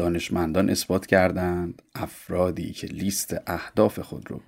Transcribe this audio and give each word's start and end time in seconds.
دانشمندان 0.00 0.70
اثبات 0.70 1.06
کردند 1.06 1.82
افرادی 1.94 2.72
که 2.72 2.86
لیست 2.86 3.36
اهداف 3.46 3.98
خود 3.98 4.30
رو 4.30 4.42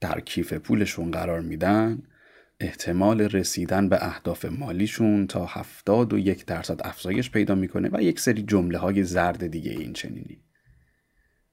در 0.00 0.20
کیف 0.20 0.52
پولشون 0.52 1.10
قرار 1.10 1.40
میدن 1.40 2.02
احتمال 2.60 3.20
رسیدن 3.20 3.88
به 3.88 4.06
اهداف 4.06 4.44
مالیشون 4.44 5.26
تا 5.26 5.46
هفتاد 5.46 6.12
و 6.12 6.18
یک 6.18 6.46
درصد 6.46 6.80
افزایش 6.84 7.30
پیدا 7.30 7.54
می‌کنه 7.54 7.88
و 7.92 8.02
یک 8.02 8.20
سری 8.20 8.42
جمله 8.42 8.78
های 8.78 9.02
زرد 9.04 9.46
دیگه 9.46 9.70
این 9.70 9.92
چنینی. 9.92 10.40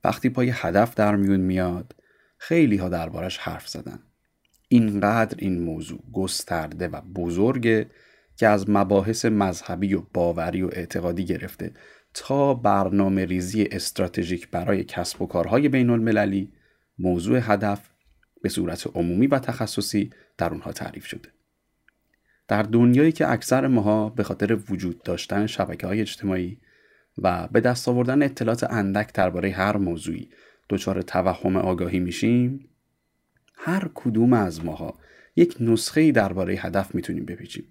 وقتی 0.04 0.30
پای 0.30 0.52
هدف 0.54 0.96
در 0.96 1.16
میون 1.16 1.40
میاد 1.40 1.96
خیلی 2.38 2.78
ها 2.78 2.90
دربارش 2.90 3.38
حرف 3.38 3.68
زدن. 3.68 4.00
اینقدر 4.68 5.36
این 5.40 5.60
موضوع 5.60 6.04
گسترده 6.14 6.88
و 6.88 7.02
بزرگه 7.02 7.90
که 8.38 8.48
از 8.48 8.70
مباحث 8.70 9.26
مذهبی 9.26 9.94
و 9.94 10.02
باوری 10.14 10.62
و 10.62 10.70
اعتقادی 10.74 11.26
گرفته 11.26 11.74
تا 12.14 12.54
برنامه 12.54 13.26
ریزی 13.26 13.64
استراتژیک 13.72 14.50
برای 14.50 14.84
کسب 14.84 15.22
و 15.22 15.28
کارهای 15.28 15.70
بین 15.70 15.90
المللی 15.90 16.52
موضوع 17.00 17.40
هدف 17.42 17.90
به 18.42 18.50
صورت 18.50 18.88
عمومی 18.96 19.28
و 19.28 19.40
تخصصی 19.40 20.10
در 20.38 20.50
اونها 20.50 20.72
تعریف 20.72 21.06
شده. 21.06 21.30
در 22.48 22.64
دنیایی 22.64 23.12
که 23.12 23.32
اکثر 23.32 23.68
ماها 23.68 24.10
به 24.10 24.24
خاطر 24.24 24.60
وجود 24.70 25.04
داشتن 25.04 25.48
شبکه 25.48 25.88
های 25.88 26.02
اجتماعی 26.02 26.58
و 27.18 27.48
به 27.48 27.60
دست 27.60 27.88
آوردن 27.88 28.24
اطلاعات 28.24 28.64
اندک 28.64 29.14
درباره 29.14 29.52
هر 29.52 29.78
موضوعی 29.78 30.30
دچار 30.70 31.02
توهم 31.02 31.58
آگاهی 31.58 32.00
میشیم 32.00 32.70
هر 33.56 33.90
کدوم 33.94 34.34
از 34.34 34.66
ماها 34.66 35.00
یک 35.36 35.56
نسخه 35.60 36.12
درباره 36.12 36.54
هدف 36.54 36.96
می‌تونیم 36.96 37.26
بپیچیم 37.26 37.66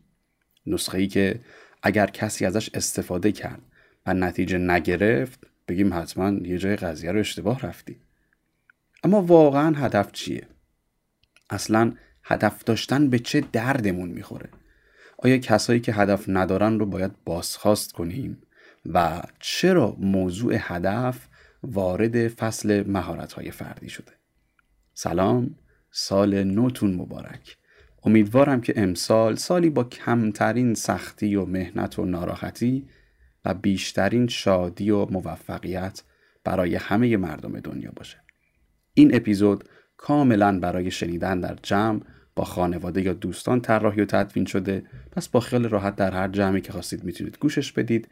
نسخه 0.66 0.98
ای 0.98 1.06
که 1.06 1.40
اگر 1.82 2.06
کسی 2.06 2.46
ازش 2.46 2.70
استفاده 2.74 3.32
کرد 3.32 3.62
و 4.06 4.14
نتیجه 4.14 4.58
نگرفت 4.58 5.46
بگیم 5.68 5.94
حتما 5.94 6.30
یه 6.30 6.58
جای 6.58 6.76
قضیه 6.76 7.12
رو 7.12 7.20
اشتباه 7.20 7.60
رفتی 7.60 7.96
اما 9.04 9.22
واقعا 9.22 9.76
هدف 9.76 10.12
چیه؟ 10.12 10.46
اصلا 11.50 11.92
هدف 12.24 12.64
داشتن 12.64 13.10
به 13.10 13.18
چه 13.18 13.40
دردمون 13.52 14.08
می‌خوره؟ 14.08 14.48
آیا 15.18 15.38
کسایی 15.38 15.80
که 15.80 15.92
هدف 15.92 16.24
ندارن 16.28 16.78
رو 16.78 16.86
باید 16.86 17.12
بازخواست 17.24 17.92
کنیم؟ 17.92 18.42
و 18.86 19.22
چرا 19.40 19.96
موضوع 19.98 20.54
هدف 20.58 21.28
وارد 21.62 22.28
فصل 22.28 22.84
مهارت 22.86 23.50
فردی 23.50 23.88
شده؟ 23.88 24.12
سلام 24.94 25.54
سال 25.90 26.44
نوتون 26.44 26.94
مبارک. 26.94 27.56
امیدوارم 28.04 28.60
که 28.60 28.72
امسال 28.76 29.36
سالی 29.36 29.70
با 29.70 29.84
کمترین 29.84 30.74
سختی 30.74 31.36
و 31.36 31.44
مهنت 31.44 31.98
و 31.98 32.04
ناراحتی 32.04 32.88
و 33.44 33.54
بیشترین 33.54 34.28
شادی 34.28 34.90
و 34.90 35.06
موفقیت 35.06 36.02
برای 36.44 36.74
همه 36.74 37.16
مردم 37.16 37.60
دنیا 37.60 37.92
باشه. 37.96 38.18
این 38.94 39.16
اپیزود 39.16 39.64
کاملا 39.96 40.60
برای 40.60 40.90
شنیدن 40.90 41.40
در 41.40 41.58
جمع 41.62 42.00
با 42.36 42.44
خانواده 42.44 43.02
یا 43.02 43.12
دوستان 43.12 43.60
طراحی 43.60 44.00
و 44.00 44.04
تدوین 44.04 44.44
شده. 44.44 44.82
پس 45.12 45.28
با 45.28 45.40
خیال 45.40 45.68
راحت 45.68 45.96
در 45.96 46.10
هر 46.10 46.28
جمعی 46.28 46.60
که 46.60 46.72
خواستید 46.72 47.04
می‌تونید 47.04 47.38
گوشش 47.38 47.72
بدید 47.72 48.08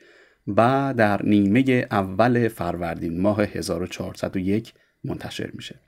و 0.47 0.95
در 0.97 1.23
نیمه 1.23 1.87
اول 1.91 2.49
فروردین 2.49 3.21
ماه 3.21 3.41
1401 3.43 4.73
منتشر 5.05 5.51
میشه. 5.55 5.81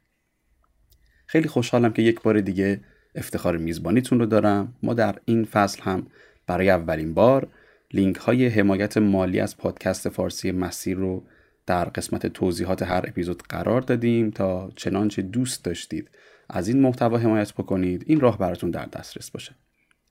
خیلی 1.27 1.49
خوشحالم 1.49 1.93
که 1.93 2.03
یک 2.03 2.23
بار 2.23 2.41
دیگه 2.41 2.81
افتخار 3.15 3.57
میزبانیتون 3.57 4.19
رو 4.19 4.27
دارم. 4.27 4.75
ما 4.83 4.95
در 4.95 5.19
این 5.25 5.45
فصل 5.45 5.83
هم 5.83 6.07
برای 6.47 6.71
اولین 6.71 7.15
بار 7.15 7.49
لینک 7.95 8.17
های 8.17 8.49
حمایت 8.49 8.99
مالی 8.99 9.41
از 9.41 9.57
پادکست 9.57 10.09
فارسی 10.09 10.53
مسیر 10.53 10.97
رو 10.97 11.25
در 11.67 11.85
قسمت 11.85 12.27
توضیحات 12.27 12.83
هر 12.83 13.05
اپیزود 13.09 13.43
قرار 13.49 13.81
دادیم. 13.81 14.31
تا 14.31 14.71
چنانچه 14.77 15.23
دوست 15.23 15.65
داشتید 15.65 16.11
از 16.51 16.69
این 16.69 16.81
محتوا 16.81 17.19
حمایت 17.19 17.53
بکنید 17.53 18.05
این 18.07 18.21
راه 18.21 18.39
براتون 18.39 18.71
در 18.71 18.87
دسترس 18.87 19.31
باشه. 19.31 19.55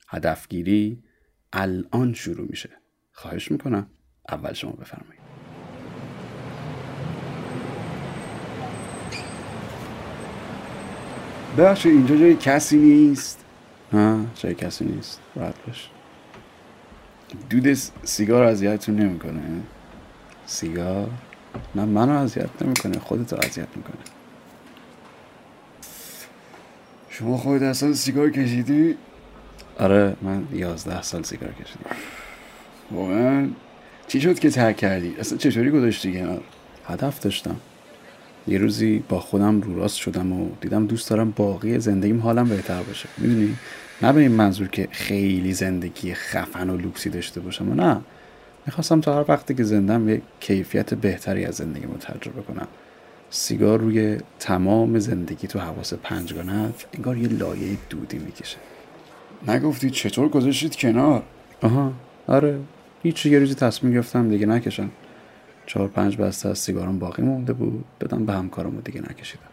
هدفگیری 0.07 1.03
الان 1.53 2.13
شروع 2.13 2.47
میشه. 2.49 2.69
خواهش 3.11 3.51
می‌کنم. 3.51 3.87
اول 4.29 4.53
شما 4.53 4.71
بفرمایید. 4.71 5.21
بخش 11.57 11.85
اینجا 11.85 12.17
جای 12.17 12.35
کسی 12.35 12.77
نیست؟ 12.77 13.45
ها 13.91 14.25
جای 14.35 14.53
کسی 14.55 14.85
نیست. 14.85 15.21
راحت 15.35 15.55
باش. 15.67 15.89
دود 17.49 17.73
سیگار 18.03 18.43
اذیتتون 18.43 18.95
نمی‌کنه. 18.95 19.41
سیگار؟ 20.45 21.09
نه 21.75 21.85
منو 21.85 22.11
اذیت 22.11 22.49
نمی‌کنه 22.61 22.99
خودتو 22.99 23.35
اذیت 23.35 23.67
می‌کنه. 23.75 24.01
شما 27.09 27.37
خودت 27.37 27.63
اصلا 27.63 27.93
سیگار 27.93 28.29
کشیدی؟ 28.29 28.95
آره 29.79 30.15
من 30.21 30.47
یازده 30.53 31.01
سال 31.01 31.23
سیگار 31.23 31.49
کشیدم. 31.49 31.95
واقعا 32.91 33.47
چی 34.07 34.21
شد 34.21 34.39
که 34.39 34.49
ترک 34.49 34.77
کردی؟ 34.77 35.15
اصلا 35.19 35.37
چطوری 35.37 35.71
گذاشتی 35.71 36.13
کنار؟ 36.13 36.41
هدف 36.87 37.19
داشتم. 37.19 37.55
یه 38.47 38.57
روزی 38.57 39.03
با 39.09 39.19
خودم 39.19 39.61
رو 39.61 39.75
راست 39.75 39.95
شدم 39.97 40.33
و 40.33 40.49
دیدم 40.61 40.87
دوست 40.87 41.09
دارم 41.09 41.31
باقی 41.31 41.79
زندگیم 41.79 42.19
حالم 42.19 42.49
بهتر 42.49 42.83
باشه. 42.83 43.09
می‌دونی؟ 43.17 43.55
نه 44.03 44.13
به 44.13 44.21
این 44.21 44.31
منظور 44.31 44.67
که 44.67 44.87
خیلی 44.91 45.53
زندگی 45.53 46.13
خفن 46.13 46.69
و 46.69 46.77
لوکسی 46.77 47.09
داشته 47.09 47.41
باشم 47.41 47.69
و 47.69 47.73
نه. 47.73 48.01
می‌خواستم 48.65 49.01
تا 49.01 49.15
هر 49.15 49.25
وقتی 49.27 49.55
که 49.55 49.63
زندم 49.63 50.09
یه 50.09 50.21
کیفیت 50.39 50.93
بهتری 50.93 51.45
از 51.45 51.55
زندگی 51.55 51.85
رو 51.85 51.97
تجربه 51.97 52.41
کنم. 52.41 52.67
سیگار 53.29 53.79
روی 53.79 54.17
تمام 54.39 54.99
زندگی 54.99 55.47
تو 55.47 55.59
حواس 55.59 55.93
پنجگانت 55.93 56.85
انگار 56.93 57.17
یه 57.17 57.27
لایه 57.27 57.77
دودی 57.89 58.17
می‌کشه. 58.17 58.57
نگفتی 59.47 59.89
چطور 59.89 60.29
گذاشتید 60.29 60.75
کنار؟ 60.75 61.23
آها. 61.61 61.93
آره. 62.27 62.59
هیچ 63.03 63.25
یه 63.25 63.39
روزی 63.39 63.55
تصمیم 63.55 63.93
گرفتم 63.93 64.29
دیگه 64.29 64.45
نکشم. 64.45 64.91
چهار 65.65 65.87
پنج 65.87 66.17
بسته 66.17 66.49
از 66.49 66.59
سیگارم 66.59 66.99
باقی 66.99 67.21
مونده 67.21 67.53
بود. 67.53 67.85
بدم 68.01 68.25
به 68.25 68.33
همکارم 68.33 68.79
دیگه 68.79 69.01
نکشیدم. 69.01 69.43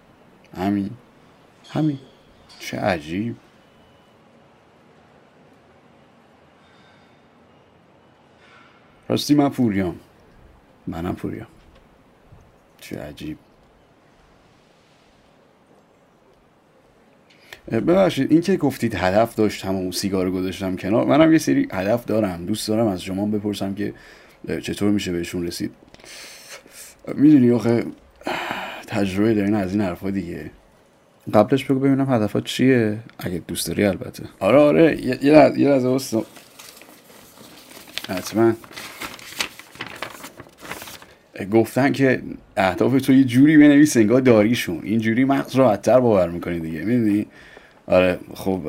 همین. 0.57 0.91
همین. 1.71 1.99
چه 2.59 2.77
عجیب. 2.77 3.37
راستی 9.09 9.35
من 9.35 9.49
پوریام. 9.49 9.95
منم 10.87 11.15
پوریام. 11.15 11.47
چه 12.81 13.01
عجیب. 13.01 13.39
ببخشید 17.71 18.33
این 18.33 18.41
که 18.41 18.57
گفتید 18.57 18.95
هدف 18.95 19.35
داشتم 19.35 19.75
و 19.75 19.93
سیگار 19.93 20.31
گذاشتم 20.31 20.77
کنار 20.77 21.07
منم 21.07 21.33
یه 21.33 21.39
سری 21.39 21.69
هدف 21.73 22.05
دارم 22.05 22.47
دوست 22.47 22.69
دارم 22.69 22.87
از 22.87 23.03
شما 23.03 23.27
بپرسم 23.27 23.75
که 23.75 23.95
چطور 24.63 24.91
میشه 24.91 25.13
بهشون 25.13 25.47
رسید. 25.47 25.71
می‌دونی 27.15 27.51
آخه 27.51 27.85
تجربه 28.87 29.35
دارین 29.35 29.55
از 29.55 29.73
این 29.73 29.81
حرفا 29.81 30.11
دیگه. 30.11 30.51
قبلش 31.35 31.65
بگو 31.65 31.81
ببینم 31.81 32.13
هدفات 32.13 32.45
چیه. 32.45 32.99
اگه 33.19 33.43
دوست 33.49 33.67
داری 33.67 33.85
البته. 33.85 34.25
آره 34.41 34.59
آره 34.59 35.07
یه 35.07 35.19
یه 35.25 35.69
لحظه 35.69 36.23
حتما. 38.09 38.53
گفتن 41.45 41.93
که 41.93 42.23
اهداف 42.57 43.01
تو 43.03 43.13
یه 43.13 43.25
جوری 43.25 43.57
بنویس 43.57 43.97
انگار 43.97 44.21
داریشون. 44.21 44.81
این 44.83 45.01
جوری 45.01 45.25
مغز 45.25 45.57
راحتتر 45.57 46.01
باور 46.01 46.31
می‌کنی 46.31 46.61
دیگه 46.61 46.85
می‌دونی؟ 46.85 47.27
آره 47.87 48.19
خب 48.35 48.61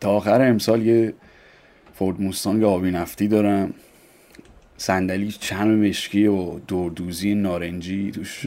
تا 0.00 0.10
آخر 0.10 0.42
امسال 0.42 0.86
یه 0.86 1.14
فورد 1.94 2.20
موستانگ 2.20 2.62
آبی 2.62 2.90
نفتی 2.90 3.28
دارم. 3.28 3.74
صندلی 4.76 5.32
چرم 5.32 5.88
مشکی 5.88 6.26
و 6.26 6.58
دوردوزی 6.58 7.34
نارنجی 7.34 8.10
توش. 8.10 8.46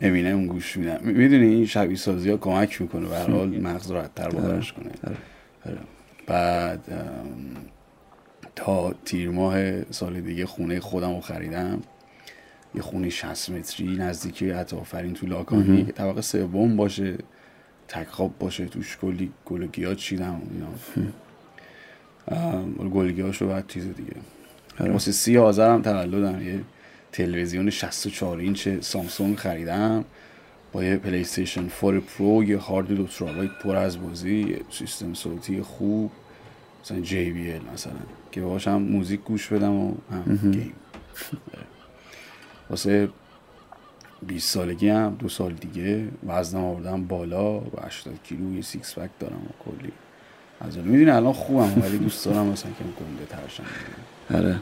امینه 0.00 0.28
اون 0.28 0.46
گوش 0.46 0.76
میدم. 0.76 1.00
می‌دونی؟ 1.02 1.46
این 1.46 1.66
شبیه 1.66 1.96
سازی 1.96 2.30
ها 2.30 2.36
کمک 2.36 2.82
می‌کنه. 2.82 3.08
به 3.08 3.18
حال 3.18 3.60
مغز 3.60 3.90
راحت 3.90 4.14
تر 4.14 4.28
باورش 4.28 4.72
کنه. 4.72 4.90
آره. 5.04 5.16
آره. 5.66 5.78
بعد 6.26 6.80
تا 8.56 8.94
تیر 9.04 9.30
ماه 9.30 9.92
سال 9.92 10.20
دیگه 10.20 10.46
خونه 10.46 10.80
خودم 10.80 11.14
رو 11.14 11.20
خریدم. 11.20 11.82
یه 12.74 12.82
خونه 12.82 13.10
60 13.10 13.50
متری 13.50 13.96
نزدیکی 13.96 14.50
عطافرین 14.50 15.14
تو 15.14 15.26
لاکانی. 15.26 15.84
که 15.84 15.92
طبقه 15.92 16.20
سوم 16.20 16.76
باشه 16.76 17.18
تک 17.88 18.06
خواب 18.06 18.38
باشه 18.38 18.66
توش 18.66 18.96
کلی 18.96 19.32
گل 19.46 19.66
گیاه 19.66 19.96
چیدم 19.96 20.42
اینا. 20.50 20.68
گل 22.90 23.07
گیاشو 23.07 23.48
بعد 23.48 23.66
چیز 23.66 23.84
دیگه. 23.84 24.12
آره. 24.80 24.92
واسه 24.92 25.12
سی 25.12 25.38
آذرم 25.38 25.82
تولدم. 25.82 26.42
یه 26.42 26.60
تلویزیون 27.12 27.70
64 27.70 28.38
اینچ 28.38 28.68
سامسونگ 28.68 29.36
خریدم. 29.36 30.04
با 30.72 30.84
یه 30.84 30.96
PlayStation 30.96 31.68
4 31.80 32.00
Pro 32.00 32.44
یه 32.44 32.58
هارد 32.58 32.88
دو 32.88 33.06
ترابایت 33.06 33.50
پر 33.50 33.76
از 33.76 34.02
بازی 34.02 34.38
یه 34.38 34.60
سیستم 34.70 35.14
صوتی 35.14 35.62
خوب. 35.62 36.10
مثلا 36.82 37.00
JBL 37.00 37.60
مثلا 37.74 37.92
که 38.32 38.40
باشم 38.40 38.82
موزیک 38.82 39.20
گوش 39.20 39.48
بدم 39.48 39.72
و 39.72 39.94
هم 40.10 40.50
game. 40.52 40.72
واسه 42.70 43.08
20 44.26 44.50
سالگی 44.50 44.88
هم 44.88 45.16
دو 45.18 45.28
سال 45.28 45.52
دیگه 45.52 46.08
وزنم 46.26 46.64
آوردم 46.64 47.04
بالا 47.04 47.60
و 47.60 47.70
80 47.86 48.14
کیلو 48.24 48.54
یه 48.54 48.62
six 48.62 48.98
pack 48.98 49.10
دارم 49.20 49.36
و 49.36 49.70
کلی. 49.70 49.92
از 50.60 50.78
می‌دونی 50.78 51.10
الان 51.10 51.32
خوبم 51.32 51.82
ولی 51.82 51.98
دوست 51.98 52.24
دارم 52.24 52.46
مثلا 52.46 52.70
که 52.70 52.84
گنده 52.84 53.26
ترشم 53.26 53.64
آره. 54.34 54.60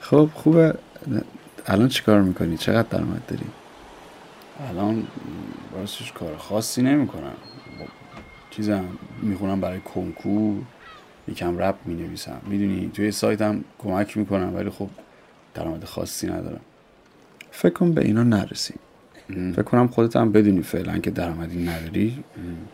خب 0.00 0.30
خوبه. 0.34 0.74
الان 1.66 1.88
چیکار 1.88 2.22
می‌کنی؟ 2.22 2.56
چقدر 2.56 2.88
درآمد 2.88 3.26
داری؟ 3.28 3.46
الان 4.70 5.06
راستش 5.74 6.12
کار 6.12 6.36
خاصی 6.36 6.82
نمی‌کنم. 6.82 7.34
چیزم 8.50 8.84
می‌خونم 9.22 9.60
برای 9.60 9.80
کنکور. 9.80 10.62
یکم 11.28 11.58
رپ 11.58 11.74
می‌نویسم. 11.84 12.40
می‌دونی 12.46 12.90
توی 12.94 13.10
سایتم 13.10 13.64
کمک 13.78 14.16
می‌کنم 14.16 14.54
ولی 14.54 14.70
خب 14.70 14.88
درآمد 15.54 15.84
خاصی 15.84 16.26
ندارم. 16.26 16.60
فکر 17.50 17.72
کن 17.72 17.92
به 17.92 18.04
اینا 18.04 18.22
نرسی 18.22 18.74
فکر 19.28 19.62
کنم 19.62 19.88
خودت 19.88 20.16
هم 20.16 20.32
بدونی 20.32 20.62
فعلا 20.62 20.98
که 20.98 21.10
درآمدی 21.10 21.64
نداری. 21.64 22.24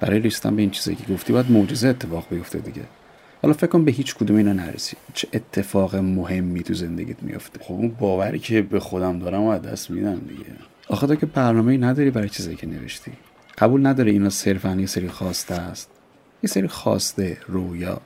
برای 0.01 0.19
ریستن 0.19 0.57
به 0.57 0.63
این 0.63 0.71
چیزی 0.71 0.95
که 0.95 1.13
گفتی 1.13 1.33
باید 1.33 1.51
معجزه 1.51 1.89
اتفاق 1.89 2.27
بیفته 2.31 2.59
دیگه. 2.59 2.83
حالا 3.43 3.55
فکر 3.55 3.67
کن 3.67 3.85
به 3.85 3.93
هیچ 3.93 4.15
کدوم 4.15 4.37
اینا 4.37 4.53
نرسی. 4.53 4.97
چه 5.15 5.29
اتفاق 5.33 5.97
مهمی 5.97 6.63
تو 6.63 6.75
زندگیت 6.75 7.23
میفته 7.23 7.65
خب 7.65 7.73
اون 7.73 7.89
باوری 7.89 8.39
که 8.39 8.63
به 8.63 8.81
خودم 8.81 9.19
دارم 9.19 9.43
و 9.43 9.59
دست 9.59 9.91
میدم 9.91 10.19
دیگه. 10.19 10.45
آخه 10.89 11.07
تو 11.07 11.15
که 11.15 11.27
برنامه 11.27 11.77
نداری 11.77 12.11
برای 12.11 12.29
چیزی 12.29 12.57
که 12.57 12.67
نوشتی. 12.67 13.13
قبول 13.59 13.87
نداره 13.87 14.11
اینا 14.11 14.31
صرفا 14.31 14.77
یه 14.81 14.87
سری 14.87 15.09
خواسته 15.09 15.55
است. 15.55 15.91
یه 16.43 16.51
سری 16.51 16.69
خواسته 16.69 17.37
رویا. 17.47 18.01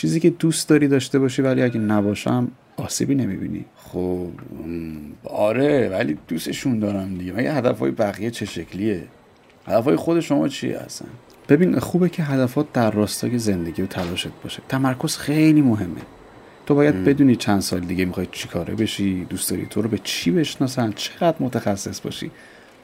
چیزی 0.00 0.20
که 0.20 0.30
دوست 0.30 0.68
داری 0.68 0.88
داشته 0.88 1.18
باشی 1.18 1.42
ولی 1.42 1.62
اگه 1.62 1.80
نباشم 1.80 2.48
آسیبی 2.76 3.14
نمی‌بینی. 3.14 3.64
خب 3.76 4.28
آره 5.24 5.88
ولی 5.88 6.18
دوستشون 6.28 6.78
دارم 6.78 7.14
دیگه. 7.18 7.32
مگه 7.32 7.52
هدفهای 7.52 7.90
بقیه 7.90 8.30
چه 8.30 8.44
شکلیه؟ 8.46 9.02
هدفهای 9.66 9.96
خود 9.96 10.20
شما 10.20 10.48
چیه 10.48 10.78
هستن 10.78 11.08
ببین 11.48 11.78
خوبه 11.78 12.08
که 12.08 12.22
هدفات 12.22 12.72
در 12.72 12.90
راستای 12.90 13.38
زندگی 13.38 13.82
و 13.82 13.86
تلاشت 13.86 14.28
باشه. 14.42 14.62
تمرکز 14.68 15.16
خیلی 15.16 15.62
مهمه. 15.62 16.00
تو 16.66 16.74
باید 16.74 17.04
بدونی 17.04 17.36
چند 17.36 17.60
سال 17.60 17.80
دیگه 17.80 18.04
می‌خوای 18.04 18.28
چی 18.32 18.48
کاره 18.48 18.74
بشی 18.74 19.24
دوست 19.24 19.50
داری 19.50 19.66
تو 19.66 19.82
رو 19.82 19.88
به 19.88 19.98
چی 20.04 20.30
بشناسن 20.30 20.92
چقدر 20.92 21.36
متخصص 21.40 22.00
باشی. 22.00 22.30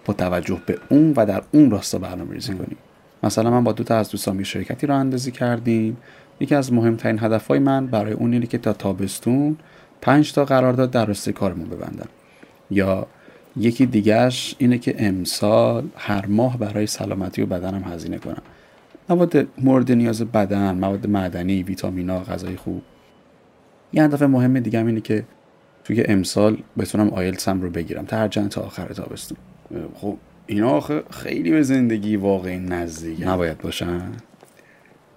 با 0.04 0.14
توجه 0.14 0.62
به 0.66 0.78
اون 0.88 1.12
و 1.16 1.26
در 1.26 1.42
اون 1.52 1.70
راستا 1.70 1.98
برنامه 1.98 2.34
ریزی 2.34 2.54
کنی. 2.54 2.76
مثلا 3.22 3.50
من 3.50 3.64
با 3.64 3.72
دو 3.72 3.84
تا 3.84 3.96
از 3.96 4.10
دوستان 4.10 4.42
شرکتی 4.42 4.86
رو 4.86 4.94
اندازی 4.94 5.30
کردیم. 5.30 5.96
یکی 6.41 6.55
از 6.55 6.73
مهمترین 6.73 7.19
هدفهای 7.19 7.59
من 7.59 7.87
برای 7.87 8.12
اون 8.12 8.33
اینه 8.33 8.47
که 8.47 8.59
تا 8.59 8.73
تابستون 8.73 9.56
پنج 10.00 10.33
تا 10.33 10.44
قرارداد 10.44 10.91
در 10.91 11.06
راسته 11.06 11.33
کارمون 11.33 11.69
ببندم. 11.69 12.09
یا 12.71 13.06
یکی 13.56 13.87
دیگهش 13.87 14.55
اینه 14.59 14.79
که 14.79 14.94
امسال 14.99 15.88
هر 15.97 16.27
ماه 16.27 16.59
برای 16.59 16.87
سلامتی 16.87 17.43
و 17.43 17.47
بدنم 17.47 17.83
هزینه 17.83 18.19
کنم. 18.19 18.43
مواد 19.09 19.47
مورد 19.59 19.93
نیاز 19.93 20.23
بدن 20.23 20.75
مواد 20.75 21.06
معدنی 21.06 21.62
ویتامینا 21.62 22.21
غذای 22.21 22.56
خوب. 22.56 22.83
یه 23.93 24.05
هدف 24.05 24.23
مهم 24.23 24.61
دیگه 24.61 24.87
اینه 24.87 25.00
که 25.00 25.25
توی 25.85 26.05
امسال 26.05 26.59
بتونم 26.79 27.11
آیلتسم 27.11 27.62
رو 27.62 27.71
بگیرم 27.71 28.05
ترجمه 28.05 28.49
تا 28.49 28.61
آخر 28.61 28.87
تابستون. 28.87 29.38
خب 29.94 30.17
اینا 30.47 30.71
آخه 30.71 31.03
خیلی 31.11 31.50
به 31.50 31.62
زندگی 31.62 32.17
واقعی 32.17 32.59
نزدیک 32.59 33.27
نباید 33.27 33.59
باشن؟ 33.59 34.12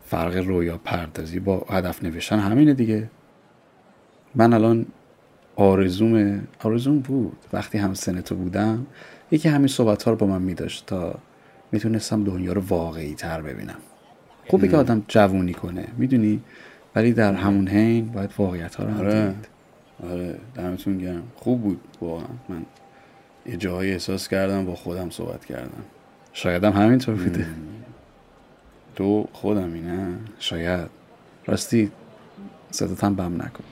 فرق 0.09 0.37
رویا 0.37 0.77
پردازی 0.77 1.39
با 1.39 1.65
هدف 1.69 2.03
نوشتن 2.03 2.39
همینه 2.39 2.73
دیگه. 2.73 3.09
من 4.35 4.53
الان 4.53 4.85
آرزوم 5.55 6.41
آرزوم 6.63 6.99
بود. 6.99 7.37
وقتی 7.53 7.77
هم 7.77 7.93
سنتو 7.93 8.35
بودم 8.35 8.85
یکی 9.31 9.49
همین 9.49 9.67
صحبت 9.67 10.03
ها 10.03 10.11
رو 10.11 10.17
با 10.17 10.27
من 10.27 10.41
میداشت 10.41 10.85
تا 10.85 11.15
می‌تونستم 11.71 12.23
دنیا 12.23 12.53
رو 12.53 12.61
واقعی 12.61 13.13
تر 13.13 13.41
ببینم. 13.41 13.77
خوبه 14.47 14.67
که 14.67 14.77
آدم 14.77 15.03
جوونی 15.07 15.53
کنه. 15.53 15.87
می‌دونی؟ 15.97 16.41
ولی 16.95 17.13
در 17.13 17.33
همون 17.33 17.67
حین 17.67 18.05
باید 18.05 18.29
واقعیت 18.37 18.75
ها 18.75 18.83
رو 18.83 18.91
هم 18.91 18.99
آره. 18.99 19.27
دید. 19.27 19.47
آره. 20.11 20.35
دمتون 20.55 20.97
گرم. 20.97 21.23
خوب 21.35 21.61
بود 21.61 21.79
واقعا. 22.01 22.27
من 22.49 22.65
یه 23.45 23.57
جایی 23.57 23.91
احساس 23.91 24.27
کردم 24.27 24.65
با 24.65 24.75
خودم 24.75 25.09
صحبت 25.09 25.45
کردم. 25.45 25.83
شاید 26.33 26.63
هم 26.63 26.73
همینطور 26.73 27.15
بوده. 27.15 27.45
تو 28.99 29.27
خودم 29.33 29.73
نه 29.73 30.17
شاید. 30.39 30.89
راستی 31.45 31.91
صداتم 32.71 33.15
بم 33.15 33.41
نکن. 33.41 33.63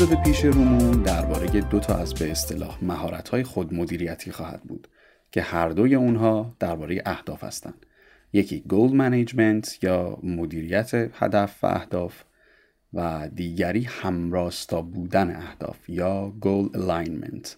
اپیزود 0.00 0.22
پیش 0.22 0.44
رومون 0.44 1.02
درباره 1.02 1.60
دو 1.60 1.80
تا 1.80 1.94
از 1.94 2.14
به 2.14 2.30
اصطلاح 2.30 2.84
مهارت‌های 2.84 3.42
خودمدیریتی 3.42 4.32
خواهد 4.32 4.62
بود 4.62 4.88
که 5.32 5.42
هر 5.42 5.68
دوی 5.68 5.94
اونها 5.94 6.56
درباره 6.58 7.02
اهداف 7.06 7.44
هستند. 7.44 7.86
یکی 8.32 8.60
goal 8.60 8.92
management 8.92 9.84
یا 9.84 10.18
مدیریت 10.22 10.90
هدف 10.94 11.64
و 11.64 11.66
اهداف 11.66 12.22
و 12.92 13.28
دیگری 13.34 13.82
همراستا 13.82 14.82
بودن 14.82 15.36
اهداف 15.36 15.88
یا 15.88 16.32
goal 16.40 16.70
alignment. 16.74 17.56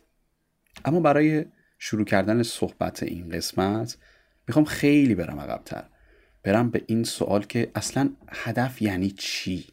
اما 0.84 1.00
برای 1.00 1.44
شروع 1.78 2.04
کردن 2.04 2.42
صحبت 2.42 3.02
این 3.02 3.28
قسمت 3.28 3.96
می‌خوام 4.48 4.64
خیلی 4.64 5.14
برم 5.14 5.40
عقبتر 5.40 5.84
برم 6.42 6.70
به 6.70 6.82
این 6.86 7.04
سوال 7.04 7.42
که 7.42 7.70
اصلا 7.74 8.10
هدف 8.28 8.82
یعنی 8.82 9.10
چی 9.10 9.64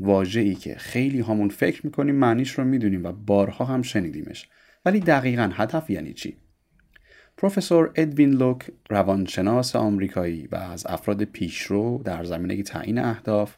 واجه 0.00 0.40
ای 0.40 0.54
که 0.54 0.74
خیلی 0.74 1.20
همون 1.20 1.48
فکر 1.48 1.86
می‌کنیم 1.86 2.14
معنیش 2.14 2.50
رو 2.50 2.64
می‌دونیم 2.64 3.04
و 3.04 3.12
بارها 3.12 3.64
هم 3.64 3.82
شنیدیمش 3.82 4.48
ولی 4.84 5.00
دقیقا 5.00 5.50
هدف 5.54 5.90
یعنی 5.90 6.12
چی؟ 6.12 6.36
پروفسور 7.36 7.92
ادوین 7.94 8.30
لوک 8.30 8.70
روانشناس 8.90 9.76
آمریکایی 9.76 10.48
و 10.52 10.56
از 10.56 10.86
افراد 10.86 11.24
پیشرو 11.24 12.02
در 12.04 12.24
زمینه 12.24 12.62
تعیین 12.62 12.98
اهداف 12.98 13.56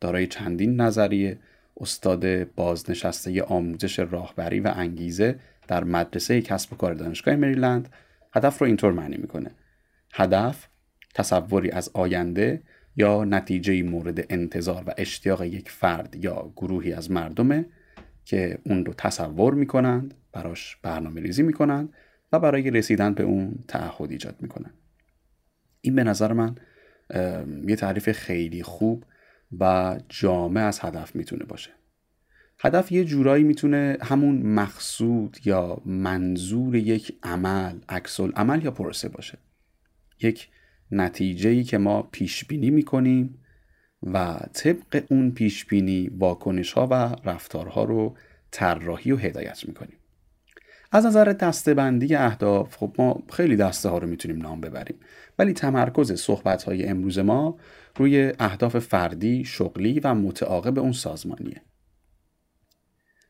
دارای 0.00 0.26
چندین 0.26 0.80
نظریه 0.80 1.38
استاد 1.76 2.54
بازنشسته 2.54 3.42
آموزش 3.42 3.98
راهبری 3.98 4.60
و 4.60 4.72
انگیزه 4.76 5.38
در 5.68 5.84
مدرسه 5.84 6.42
کسب 6.42 6.72
و 6.72 6.76
کار 6.76 6.94
دانشگاه 6.94 7.36
مریلند 7.36 7.88
هدف 8.34 8.58
رو 8.58 8.66
اینطور 8.66 8.92
معنی 8.92 9.16
می‌کنه 9.16 9.50
هدف 10.12 10.68
تصوری 11.14 11.70
از 11.70 11.90
آینده 11.94 12.62
یا 12.96 13.24
نتیجه 13.24 13.82
مورد 13.82 14.32
انتظار 14.32 14.84
و 14.86 14.94
اشتیاق 14.98 15.42
یک 15.42 15.70
فرد 15.70 16.24
یا 16.24 16.52
گروهی 16.56 16.92
از 16.92 17.10
مردمه 17.10 17.66
که 18.24 18.58
اون 18.64 18.84
رو 18.84 18.92
تصور 18.92 19.54
می‌کنند 19.54 20.14
براش 20.32 20.76
برنامه 20.76 21.20
ریزی 21.20 21.42
می‌کنند 21.42 21.92
و 22.32 22.38
برای 22.38 22.70
رسیدن 22.70 23.14
به 23.14 23.22
اون 23.22 23.54
تعهد 23.68 24.10
ایجاد 24.10 24.36
می‌کنند. 24.40 24.74
این 25.80 25.94
به 25.94 26.04
نظر 26.04 26.32
من 26.32 26.54
یه 27.66 27.76
تعریف 27.76 28.12
خیلی 28.12 28.62
خوب 28.62 29.04
و 29.58 29.98
جامع 30.08 30.60
از 30.60 30.80
هدف 30.80 31.16
می‌تونه 31.16 31.44
باشه. 31.44 31.70
هدف 32.58 32.92
یه 32.92 33.04
جورایی 33.04 33.44
می‌تونه 33.44 33.96
همون 34.02 34.42
مقصود 34.42 35.38
یا 35.44 35.82
منظور 35.86 36.76
یک 36.76 37.18
عمل 37.22 37.78
عکس 37.88 38.20
عمل 38.20 38.64
یا 38.64 38.70
پروسه 38.70 39.08
باشه. 39.08 39.38
یک 40.22 40.48
نتیجه 40.92 41.50
ای 41.50 41.64
که 41.64 41.78
ما 41.78 42.02
پیش 42.02 42.44
بینی 42.44 42.70
می‌کنیم 42.70 43.38
و 44.02 44.40
طبق 44.52 45.04
اون 45.08 45.30
پیش 45.30 45.64
بینی 45.64 46.08
واکنش 46.18 46.72
ها 46.72 46.88
و 46.90 46.94
رفتارها 47.24 47.84
رو 47.84 48.16
طراحی 48.50 49.12
و 49.12 49.16
هدایت 49.16 49.68
می‌کنیم. 49.68 49.96
از 50.92 51.06
نظر 51.06 51.24
دستبندی 51.24 52.14
اهداف 52.14 52.76
خب 52.76 52.94
ما 52.98 53.22
خیلی 53.32 53.56
دسته 53.56 53.88
ها 53.88 53.98
رو 53.98 54.08
می‌تونیم 54.08 54.42
نام 54.42 54.60
ببریم. 54.60 54.96
ولی 55.38 55.52
تمرکز 55.52 56.12
صحبت 56.12 56.62
های 56.62 56.84
امروز 56.84 57.18
ما 57.18 57.58
روی 57.96 58.32
اهداف 58.38 58.78
فردی، 58.78 59.44
شغلی 59.44 60.00
و 60.00 60.14
متعاقب 60.14 60.78
اون 60.78 60.92
سازمانیه. 60.92 61.62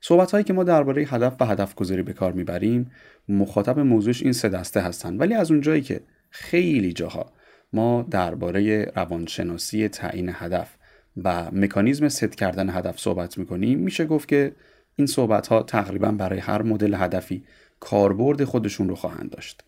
صحبت 0.01 0.31
هایی 0.31 0.45
که 0.45 0.53
ما 0.53 0.65
درباره 0.65 1.03
هدف 1.03 1.37
و 1.41 1.45
هدف 1.45 1.75
گذاری 1.75 2.03
به 2.03 2.13
کار 2.13 2.33
می‌بریم 2.33 2.91
مخاطب 3.29 3.79
موضوعش 3.79 4.23
این 4.23 4.33
سه 4.33 4.49
دسته 4.49 4.81
هستن. 4.81 5.17
ولی 5.17 5.35
از 5.35 5.51
اونجایی 5.51 5.83
که 5.83 6.01
خیلی 6.31 6.93
جاها 6.93 7.33
ما 7.73 8.07
درباره 8.11 8.85
روانشناسی 8.85 9.89
تعیین 9.89 10.31
هدف 10.33 10.77
و 11.25 11.51
مکانیزم 11.53 12.09
ست 12.09 12.35
کردن 12.35 12.71
هدف 12.71 12.99
صحبت 12.99 13.39
می‌کنیم. 13.39 13.79
میشه 13.79 14.05
گفت 14.05 14.29
که 14.29 14.53
این 14.97 15.07
صحبت 15.07 15.47
ها 15.47 15.63
تقریبا 15.63 16.13
برای 16.13 16.39
هر 16.39 16.63
مدل 16.63 16.95
هدفی 16.95 17.45
کاربرد 17.81 18.45
خودشون 18.45 18.89
رو 18.89 18.95
خواهند 18.95 19.31
داشت. 19.31 19.65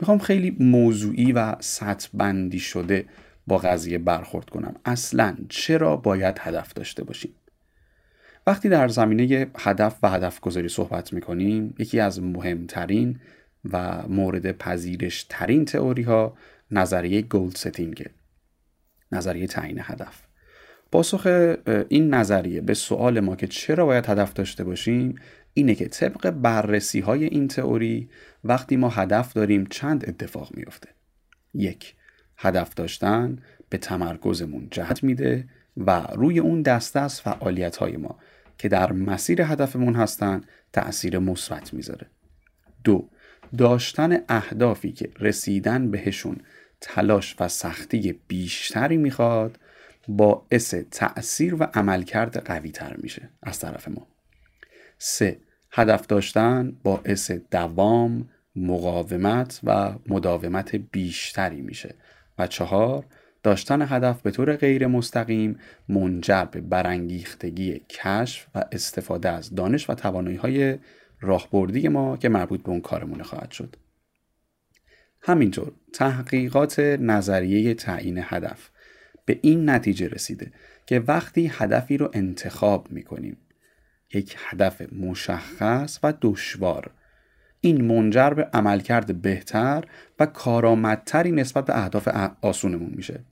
می‌خوام 0.00 0.18
خیلی 0.18 0.56
موضوعی 0.60 1.32
و 1.32 1.56
سطح 1.60 2.08
بندی 2.14 2.58
شده 2.58 3.04
با 3.46 3.58
قضیه 3.58 3.98
برخورد 3.98 4.50
کنم. 4.50 4.74
اصلا 4.84 5.36
چرا 5.48 5.96
باید 5.96 6.36
هدف 6.40 6.72
داشته 6.72 7.04
باشیم؟ 7.04 7.34
وقتی 8.46 8.68
در 8.68 8.88
زمینه 8.88 9.46
هدف 9.58 9.98
و 10.02 10.08
هدف 10.08 10.40
گذاری 10.40 10.68
صحبت 10.68 11.12
می‌کنیم 11.12 11.74
یکی 11.78 12.00
از 12.00 12.22
مهمترین 12.22 13.20
و 13.72 14.08
مورد 14.08 14.52
پذیرش 14.52 15.26
ترین 15.28 15.64
تئوری 15.64 16.02
ها 16.02 16.36
نظریه 16.72 17.22
گولد 17.22 17.56
ستینگ 17.56 18.06
نظریه 19.12 19.46
تعیین 19.46 19.78
هدف. 19.82 20.22
پاسخ 20.92 21.26
این 21.88 22.14
نظریه 22.14 22.60
به 22.60 22.74
سوال 22.74 23.20
ما 23.20 23.36
که 23.36 23.46
چرا 23.46 23.86
باید 23.86 24.06
هدف 24.06 24.32
داشته 24.32 24.64
باشیم 24.64 25.14
اینه 25.54 25.74
که 25.74 25.88
طبق 25.88 26.30
بررسی 26.30 27.00
های 27.00 27.24
این 27.24 27.48
تئوری 27.48 28.08
وقتی 28.44 28.76
ما 28.76 28.88
هدف 28.88 29.32
داریم 29.32 29.66
چند 29.66 30.08
اتفاق 30.08 30.56
میفته 30.56 30.88
یک 31.54 31.94
هدف 32.36 32.74
داشتن 32.74 33.38
به 33.68 33.78
تمرکزمون 33.78 34.68
جهت 34.70 35.04
میده 35.04 35.48
و 35.76 36.06
روی 36.14 36.38
اون 36.38 36.62
دسته 36.62 37.00
از 37.00 37.20
فعالیت 37.20 37.76
های 37.76 37.96
ما 37.96 38.18
که 38.58 38.68
در 38.68 38.92
مسیر 38.92 39.42
هدفمون 39.42 39.94
هستن 39.94 40.40
تأثیر 40.72 41.18
مثبت 41.18 41.74
می‌ذاره. 41.74 42.06
دو 42.84 43.08
داشتن 43.58 44.18
اهدافی 44.28 44.92
که 44.92 45.10
رسیدن 45.20 45.90
بهشون 45.90 46.36
تلاش 46.82 47.36
و 47.40 47.48
سختی 47.48 48.20
بیشتری 48.28 48.96
می‌خواد 48.96 49.58
باعث 50.08 50.74
تأثیر 50.74 51.54
و 51.54 51.62
عملکرد 51.74 52.46
قوی 52.46 52.70
تر 52.70 52.96
میشه 52.96 53.30
از 53.42 53.58
طرف 53.58 53.88
ما. 53.88 54.06
سه 54.98 55.38
هدف 55.70 56.06
داشتن 56.06 56.72
باعث 56.82 57.30
دوام 57.30 58.28
مقاومت 58.56 59.60
و 59.64 59.94
مداومت 60.08 60.76
بیشتری 60.76 61.60
میشه. 61.60 61.94
و 62.38 62.46
چهار 62.46 63.04
داشتن 63.42 63.82
هدف 63.82 64.22
به 64.22 64.30
طور 64.30 64.56
غیر 64.56 64.86
مستقیم 64.86 65.58
منجر 65.88 66.44
به 66.44 66.60
برانگیختگی 66.60 67.78
کشف 67.78 68.46
و 68.54 68.64
استفاده 68.72 69.28
از 69.28 69.54
دانش 69.54 69.90
و 69.90 69.94
توانایی 69.94 70.36
های 70.36 70.78
راهبردی 71.20 71.88
ما 71.88 72.16
که 72.16 72.28
مربوط 72.28 72.62
به 72.62 72.68
اون 72.68 72.80
کارمون 72.80 73.22
خواهد 73.22 73.50
شد. 73.50 73.76
همینطور 75.22 75.72
تحقیقات 75.92 76.78
نظریه 76.78 77.74
تعیین 77.74 78.20
هدف 78.22 78.70
به 79.24 79.38
این 79.42 79.70
نتیجه 79.70 80.08
رسیده 80.08 80.52
که 80.86 81.00
وقتی 81.00 81.50
هدفی 81.54 81.96
رو 81.96 82.10
انتخاب 82.12 82.90
می‌کنیم 82.90 83.36
یک 84.14 84.36
هدف 84.38 84.82
مشخص 84.92 85.98
و 86.02 86.14
دشوار. 86.20 86.90
این 87.60 87.84
منجر 87.84 88.30
به 88.30 88.48
عملکرد 88.52 89.22
بهتر 89.22 89.84
و 90.20 90.26
کارآمدتری 90.26 91.32
نسبت 91.32 91.64
به 91.64 91.78
اهداف 91.78 92.08
آسونمون 92.42 92.92
میشه. 92.96 93.24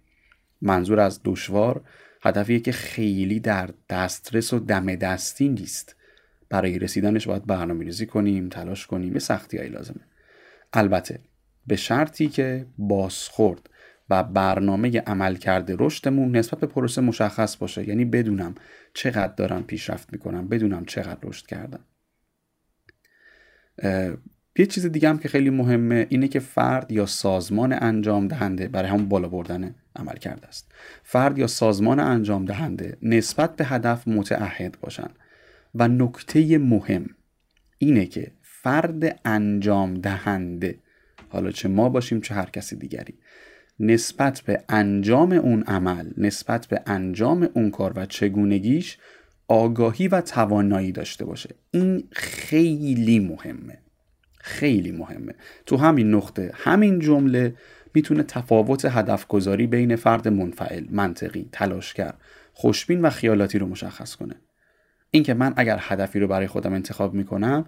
منظور 0.62 1.00
از 1.00 1.20
دشوار 1.24 1.84
هدفیه 2.22 2.60
که 2.60 2.72
خیلی 2.72 3.40
در 3.40 3.70
دسترس 3.90 4.52
و 4.52 4.58
دم 4.58 4.94
دستی 4.94 5.48
نیست. 5.48 5.96
برای 6.48 6.78
رسیدنش 6.78 7.26
باید 7.26 7.46
برنامه 7.46 7.84
ریزی 7.84 8.06
کنیم 8.06 8.48
تلاش 8.48 8.86
کنیم 8.86 9.12
یه 9.12 9.18
سختی 9.18 9.56
هایی 9.56 9.70
لازمه. 9.70 10.00
البته 10.72 11.20
به 11.70 11.76
شرطی 11.76 12.28
که 12.28 12.66
بازخورد 12.78 13.70
و 14.10 14.24
برنامه 14.24 15.00
عمل 15.00 15.36
کرده 15.36 15.76
رشدمون 15.78 16.36
نسبت 16.36 16.60
به 16.60 16.66
پروسه 16.66 17.00
مشخص 17.00 17.56
باشه. 17.56 17.88
یعنی 17.88 18.04
بدونم 18.04 18.54
چقدر 18.94 19.34
دارم 19.34 19.62
پیشرفت 19.62 20.12
می‌کنم 20.12 20.48
بدونم 20.48 20.84
چقدر 20.84 21.18
رشد 21.22 21.46
کردم. 21.46 21.80
یه 24.58 24.66
چیز 24.66 24.86
دیگه 24.86 25.08
هم 25.08 25.18
که 25.18 25.28
خیلی 25.28 25.50
مهمه 25.50 26.06
اینه 26.08 26.28
که 26.28 26.40
فرد 26.40 26.92
یا 26.92 27.06
سازمان 27.06 27.72
انجام 27.72 28.28
دهنده 28.28 28.68
برای 28.68 28.90
همون 28.90 29.08
بالا 29.08 29.28
بردن 29.28 29.74
عمل 29.96 30.16
کرده 30.16 30.46
است. 30.46 30.72
فرد 31.02 31.38
یا 31.38 31.46
سازمان 31.46 32.00
انجام 32.00 32.44
دهنده 32.44 32.98
نسبت 33.02 33.56
به 33.56 33.64
هدف 33.64 34.08
متعهد 34.08 34.76
باشن. 34.80 35.10
و 35.74 35.88
نکته 35.88 36.58
مهم 36.58 37.06
اینه 37.78 38.06
که 38.06 38.32
فرد 38.42 39.20
انجام 39.24 39.94
دهنده 39.94 40.78
حالا 41.30 41.50
چه 41.50 41.68
ما 41.68 41.88
باشیم 41.88 42.20
چه 42.20 42.34
هر 42.34 42.50
کسی 42.50 42.76
دیگری. 42.76 43.14
نسبت 43.80 44.40
به 44.40 44.64
انجام 44.68 45.32
اون 45.32 45.62
عمل 45.62 46.10
نسبت 46.16 46.66
به 46.66 46.82
انجام 46.86 47.48
اون 47.54 47.70
کار 47.70 47.92
و 47.96 48.06
چگونگیش 48.06 48.98
آگاهی 49.48 50.08
و 50.08 50.20
توانایی 50.20 50.92
داشته 50.92 51.24
باشه. 51.24 51.54
این 51.70 52.08
خیلی 52.12 53.18
مهمه. 53.18 53.78
خیلی 54.38 54.92
مهمه. 54.92 55.34
تو 55.66 55.76
همین 55.76 56.14
نقطه 56.14 56.50
همین 56.54 56.98
جمله 56.98 57.54
می‌تونه 57.94 58.22
تفاوت 58.22 58.84
هدف 58.84 59.26
گذاری 59.26 59.66
بین 59.66 59.96
فرد 59.96 60.28
منفعل 60.28 60.86
منطقی 60.90 61.48
تلاشگر 61.52 62.14
خوشبین 62.52 63.00
و 63.00 63.10
خیالاتی 63.10 63.58
رو 63.58 63.66
مشخص 63.66 64.14
کنه. 64.14 64.34
اینکه 65.10 65.34
من 65.34 65.54
اگر 65.56 65.78
هدفی 65.80 66.20
رو 66.20 66.28
برای 66.28 66.46
خودم 66.46 66.72
انتخاب 66.72 67.14
می‌کنم 67.14 67.66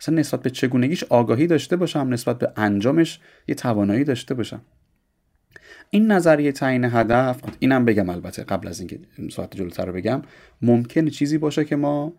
اصلا 0.00 0.14
نسبت 0.14 0.42
به 0.42 0.50
چگونگیش 0.50 1.04
آگاهی 1.04 1.46
داشته 1.46 1.76
باشم 1.76 2.06
نسبت 2.10 2.38
به 2.38 2.52
انجامش 2.56 3.20
یه 3.48 3.54
توانایی 3.54 4.04
داشته 4.04 4.34
باشم. 4.34 4.62
این 5.90 6.12
نظریه 6.12 6.52
تعیین 6.52 6.84
هدف 6.84 7.40
اینم 7.58 7.84
بگم 7.84 8.08
البته 8.10 8.44
قبل 8.44 8.68
از 8.68 8.80
اینکه 8.80 8.98
ساعت 9.30 9.56
جلوتر 9.56 9.86
رو 9.86 9.92
بگم 9.92 10.22
ممکنه 10.62 11.10
چیزی 11.10 11.38
باشه 11.38 11.64
که 11.64 11.76
ما 11.76 12.12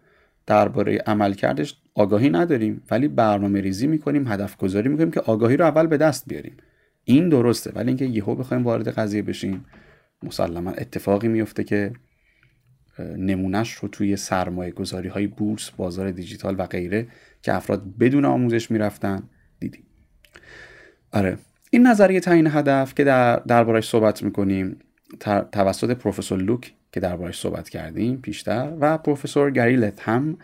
درباره 0.45 0.97
عملکردش 0.97 1.77
آگاهی 1.95 2.29
نداریم 2.29 2.83
ولی 2.91 3.07
برنامه 3.07 3.61
ریزی 3.61 3.88
می‌کنیم 3.88 4.27
هدف 4.27 4.57
گذاری 4.57 4.89
می‌کنیم 4.89 5.11
که 5.11 5.19
آگاهی 5.19 5.57
رو 5.57 5.65
اول 5.65 5.88
به 5.88 5.97
دست 5.97 6.23
بیاریم. 6.27 6.57
این 7.03 7.29
درسته 7.29 7.71
ولی 7.75 7.88
اینکه 7.88 8.05
یهو 8.05 8.35
بخوایم 8.35 8.63
وارد 8.63 8.88
قضیه 8.88 9.21
بشیم 9.21 9.65
مسلما 10.23 10.71
اتفاقی 10.71 11.27
میفته 11.27 11.63
که 11.63 11.93
نمونهش 13.17 13.73
رو 13.73 13.88
توی 13.88 14.15
سرمایه 14.15 14.71
گذاری 14.71 15.09
های 15.09 15.27
بورس 15.27 15.69
بازار 15.69 16.11
دیجیتال 16.11 16.55
و 16.57 16.65
غیره 16.65 17.07
که 17.41 17.53
افراد 17.53 17.98
بدون 18.00 18.25
آموزش 18.25 18.71
می‌رفتن 18.71 19.24
دیدیم. 19.60 19.83
آره. 21.12 21.38
این 21.69 21.88
نظریه 21.88 22.19
تعیین 22.19 22.48
هدف 22.48 22.95
که 22.95 23.03
در 23.03 23.36
دربارش 23.36 23.89
صحبت 23.89 24.24
می‌کنیم 24.24 24.79
توسط 25.51 25.91
پروفسور 25.91 26.39
لوک 26.39 26.74
که 26.91 27.00
دربارش 27.00 27.39
صحبت 27.39 27.69
کردیم 27.69 28.21
پیشتر 28.21 28.74
و 28.79 28.98
پروفسور 28.98 29.51
گری 29.51 29.91
هم 30.00 30.38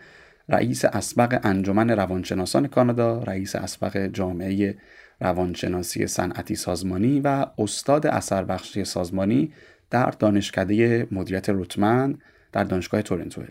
رئیس 0.48 0.84
اسبق 0.84 1.40
انجمن 1.42 1.90
روانشناسان 1.90 2.66
کانادا 2.66 3.22
رئیس 3.22 3.56
اسبق 3.56 3.96
جامعه 3.96 4.78
روانشناسی 5.20 6.06
صنعتی 6.06 6.54
سازمانی 6.54 7.20
و 7.20 7.46
استاد 7.58 8.06
اثر 8.06 8.44
بخشی 8.44 8.84
سازمانی 8.84 9.52
در 9.90 10.10
دانشکده 10.10 11.06
مدیریت 11.10 11.48
روتمن 11.48 12.18
در 12.52 12.64
دانشگاه 12.64 13.02
تورنتو. 13.02 13.42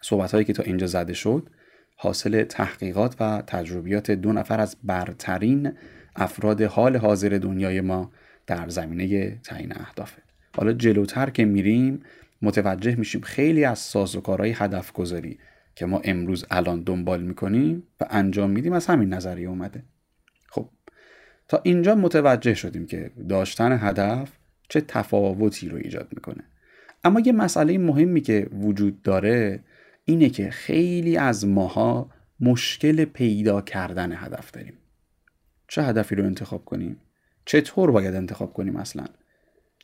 صحبت 0.00 0.32
هایی 0.32 0.44
که 0.44 0.52
تا 0.52 0.62
اینجا 0.62 0.86
زده 0.86 1.14
شد 1.14 1.50
حاصل 1.94 2.44
تحقیقات 2.44 3.16
و 3.20 3.42
تجربیات 3.46 4.10
دو 4.10 4.32
نفر 4.32 4.60
از 4.60 4.76
برترین 4.82 5.72
افراد 6.16 6.62
حال 6.62 6.96
حاضر 6.96 7.38
دنیای 7.42 7.80
ما 7.80 8.12
در 8.46 8.68
زمینه 8.68 9.36
تعیین 9.36 9.72
اهدافه. 9.76 10.22
حالا 10.56 10.72
جلوتر 10.72 11.30
که 11.30 11.44
میریم 11.44 12.02
متوجه 12.42 12.94
میشیم 12.96 13.20
خیلی 13.20 13.64
از 13.64 13.78
سازوکارهای 13.78 14.50
هدف 14.50 14.92
گذاری 14.92 15.38
که 15.74 15.86
ما 15.86 16.00
امروز 16.04 16.44
الان 16.50 16.82
دنبال 16.82 17.22
می‌کنیم 17.22 17.82
و 18.00 18.06
انجام 18.10 18.50
میدیم 18.50 18.72
از 18.72 18.86
همین 18.86 19.14
نظریه 19.14 19.48
اومده. 19.48 19.82
خب 20.48 20.68
تا 21.48 21.60
اینجا 21.62 21.94
متوجه 21.94 22.54
شدیم 22.54 22.86
که 22.86 23.10
داشتن 23.28 23.78
هدف 23.80 24.32
چه 24.68 24.80
تفاوتی 24.80 25.68
رو 25.68 25.76
ایجاد 25.76 26.08
می‌کنه. 26.12 26.44
اما 27.04 27.20
یه 27.20 27.32
مسئله 27.32 27.78
مهمی 27.78 28.20
که 28.20 28.48
وجود 28.52 29.02
داره 29.02 29.60
اینه 30.04 30.30
که 30.30 30.50
خیلی 30.50 31.16
از 31.16 31.46
ماها 31.46 32.10
مشکل 32.40 33.04
پیدا 33.04 33.60
کردن 33.60 34.12
هدف 34.12 34.50
داریم. 34.50 34.78
چه 35.68 35.82
هدفی 35.82 36.14
رو 36.14 36.24
انتخاب 36.24 36.64
کنیم؟ 36.64 37.00
چطور 37.44 37.90
باید 37.90 38.14
انتخاب 38.14 38.52
کنیم 38.52 38.76
اصلا؟ 38.76 39.04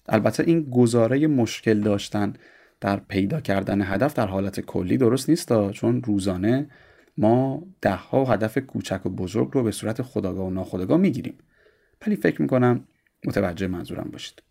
البته 0.08 0.44
این 0.46 0.70
گزاره 0.70 1.26
مشکل 1.26 1.80
داشتن 1.80 2.32
در 2.80 2.96
پیدا 2.96 3.40
کردن 3.40 3.82
هدف 3.82 4.14
در 4.14 4.26
حالت 4.26 4.60
کلی 4.60 4.96
درست 4.96 5.30
نیست 5.30 5.70
چون 5.70 6.02
روزانه 6.02 6.70
ما 7.18 7.62
ده 7.80 7.94
ها 7.94 8.24
هدف 8.24 8.58
کوچک 8.58 9.06
و 9.06 9.08
بزرگ 9.08 9.50
رو 9.52 9.62
به 9.62 9.70
صورت 9.70 10.02
خداگاه 10.02 10.46
و 10.46 10.50
ناخداگاه 10.50 10.98
می‌گیریم. 10.98 11.38
ولی 12.06 12.16
فکر 12.16 12.42
می‌کنم 12.42 12.84
متوجه 13.24 13.66
منظورم 13.66 14.08
باشید. 14.12 14.42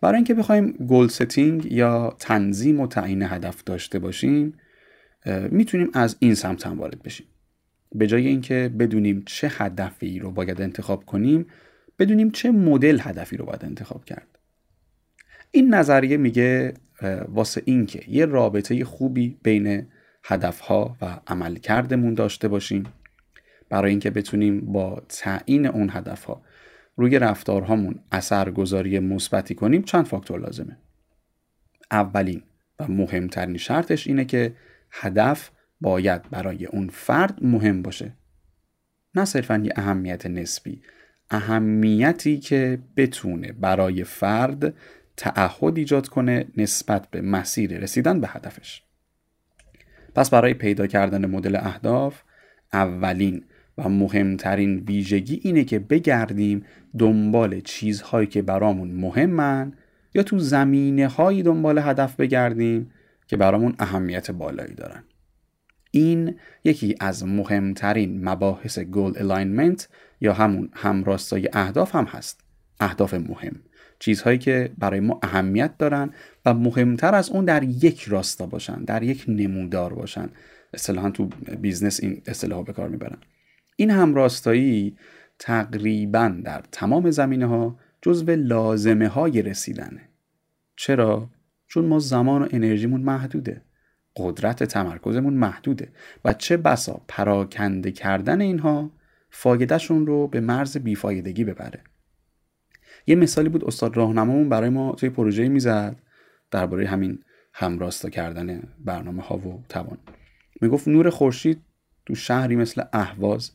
برای 0.00 0.16
اینکه 0.16 0.34
بخوایم 0.34 0.70
گل 0.70 1.06
ستینگ 1.06 1.72
یا 1.72 2.16
تنظیم 2.18 2.80
و 2.80 2.86
تعیین 2.86 3.22
هدف 3.22 3.64
داشته 3.64 3.98
باشیم 3.98 4.54
می‌تونیم 5.50 5.90
از 5.94 6.16
این 6.18 6.34
سمت 6.34 6.66
هم 6.66 6.78
وارد 6.78 7.02
بشیم. 7.02 7.26
به 7.94 8.06
جای 8.06 8.26
اینکه 8.26 8.70
بدونیم 8.78 9.22
چه 9.26 9.48
هدفی 9.50 10.18
رو 10.18 10.30
باید 10.30 10.62
انتخاب 10.62 11.04
کنیم 11.04 11.46
بدونیم 11.98 12.30
چه 12.30 12.50
مدل 12.50 12.98
هدفی 13.00 13.36
رو 13.36 13.44
باید 13.44 13.64
انتخاب 13.64 14.04
کرد. 14.04 14.38
این 15.50 15.74
نظریه 15.74 16.16
میگه 16.16 16.74
واسه 17.28 17.62
اینکه 17.64 18.02
یه 18.08 18.26
رابطه 18.26 18.84
خوبی 18.84 19.38
بین 19.42 19.86
هدفها 20.24 20.96
و 21.02 21.20
عملکردمون 21.26 22.14
داشته 22.14 22.48
باشیم 22.48 22.84
برای 23.68 23.90
اینکه 23.90 24.10
بتونیم 24.10 24.60
با 24.60 25.02
تعیین 25.08 25.66
اون 25.66 25.90
هدفها 25.92 26.42
روی 26.96 27.18
رفتارهامون 27.18 28.00
اثرگذاری 28.12 28.98
مثبتی 28.98 29.54
کنیم 29.54 29.82
چند 29.82 30.06
فاکتور 30.06 30.40
لازمه. 30.40 30.76
اولین 31.90 32.42
و 32.80 32.88
مهمترین 32.88 33.56
شرطش 33.56 34.06
اینه 34.06 34.24
که 34.24 34.56
هدف 34.90 35.50
باید 35.80 36.30
برای 36.30 36.66
اون 36.66 36.88
فرد 36.88 37.44
مهم 37.44 37.82
باشه. 37.82 38.12
نه 39.14 39.24
صرفا 39.24 39.62
یه 39.64 39.72
اهمیت 39.76 40.26
نسبی 40.26 40.82
اهمیتی 41.30 42.38
که 42.38 42.78
بتونه 42.96 43.52
برای 43.52 44.04
فرد 44.04 44.74
تعهد 45.16 45.78
ایجاد 45.78 46.08
کنه 46.08 46.46
نسبت 46.56 47.10
به 47.10 47.20
مسیر 47.20 47.78
رسیدن 47.78 48.20
به 48.20 48.28
هدفش. 48.28 48.82
پس 50.14 50.30
برای 50.30 50.54
پیدا 50.54 50.86
کردن 50.86 51.26
مدل 51.26 51.56
اهداف 51.56 52.22
اولین 52.72 53.44
و 53.80 53.88
مهمترین 53.88 54.78
ویژگی 54.78 55.40
اینه 55.42 55.64
که 55.64 55.78
بگردیم 55.78 56.64
دنبال 56.98 57.60
چیزهایی 57.60 58.26
که 58.26 58.42
برامون 58.42 58.90
مهمن 58.90 59.72
یا 60.14 60.22
تو 60.22 60.38
زمینه 60.38 61.08
هایی 61.08 61.42
دنبال 61.42 61.78
هدف 61.78 62.16
بگردیم 62.16 62.90
که 63.26 63.36
برامون 63.36 63.74
اهمیت 63.78 64.30
بالایی 64.30 64.74
دارن. 64.74 65.02
این 65.90 66.34
یکی 66.64 66.94
از 67.00 67.24
مهمترین 67.24 68.28
مباحث 68.28 68.78
goal 68.78 69.12
alignment 69.16 69.88
یا 70.20 70.32
همون 70.32 70.68
همراستای 70.72 71.48
اهداف 71.52 71.94
هم 71.94 72.04
هست. 72.04 72.40
اهداف 72.80 73.14
مهم. 73.14 73.56
چیزهایی 73.98 74.38
که 74.38 74.72
برای 74.78 75.00
ما 75.00 75.20
اهمیت 75.22 75.78
دارن 75.78 76.10
و 76.46 76.54
مهمتر 76.54 77.14
از 77.14 77.30
اون 77.30 77.44
در 77.44 77.62
یک 77.62 78.02
راستا 78.02 78.46
باشن 78.46 78.84
در 78.84 79.02
یک 79.02 79.24
نمودار 79.28 79.94
باشن. 79.94 80.28
اصطلاحا 80.74 81.10
تو 81.10 81.28
business 81.60 82.00
این 82.02 82.22
اصطلاح 82.26 82.64
به 82.64 82.72
کار 82.72 82.88
می‌برن. 82.88 83.18
این 83.80 83.90
همراستایی 83.90 84.96
تقریبا 85.38 86.40
در 86.44 86.62
تمام 86.72 87.10
زمینه 87.10 87.46
ها 87.46 87.78
جزو 88.02 88.30
لازمه 88.30 89.08
های 89.08 89.42
رسیدنه. 89.42 90.08
چرا؟ 90.76 91.30
چون 91.66 91.84
ما 91.84 91.98
زمان 91.98 92.42
و 92.42 92.48
انرژیمون 92.50 93.00
محدوده. 93.00 93.62
قدرت 94.16 94.64
تمرکزمون 94.64 95.34
محدوده 95.34 95.92
و 96.24 96.32
چه 96.32 96.56
بسا 96.56 97.00
پراکنده 97.08 97.92
کردن 97.92 98.40
اینها 98.40 98.90
فایدهشون 99.30 100.06
رو 100.06 100.28
به 100.28 100.40
مرز 100.40 100.76
بیفایدگی 100.76 101.44
ببره. 101.44 101.80
یه 103.06 103.14
مثالی 103.14 103.48
بود 103.48 103.64
استاد 103.64 103.96
راهنمامون 103.96 104.48
برای 104.48 104.70
ما 104.70 104.92
توی 104.92 105.10
پروژه 105.10 105.48
می‌زد 105.48 105.96
درباره 106.50 106.86
همین 106.86 107.18
همراستا 107.52 108.10
کردن 108.10 108.62
برنامه 108.84 109.22
ها 109.22 109.38
و 109.38 109.64
توان. 109.68 109.98
می‌گفت 110.60 110.88
نور 110.88 111.10
خورشید 111.10 111.62
تو 112.06 112.14
شهری 112.14 112.56
مثل 112.56 112.82
اهواز 112.92 113.52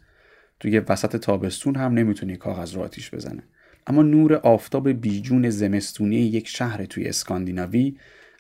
توی 0.60 0.80
وسط 0.80 1.16
تابستون 1.16 1.76
هم 1.76 1.94
نمی‌تونه 1.94 2.36
کاغذ 2.36 2.76
رو 2.76 2.82
آتیش 2.82 3.14
بزنه. 3.14 3.44
اما 3.88 4.02
نور 4.02 4.34
آفتاب 4.34 4.90
بیجون 4.90 5.50
زمستونی 5.50 6.16
یک 6.16 6.48
شهر 6.48 6.86
توی 6.86 7.08
اسکاندیناوی 7.08 7.98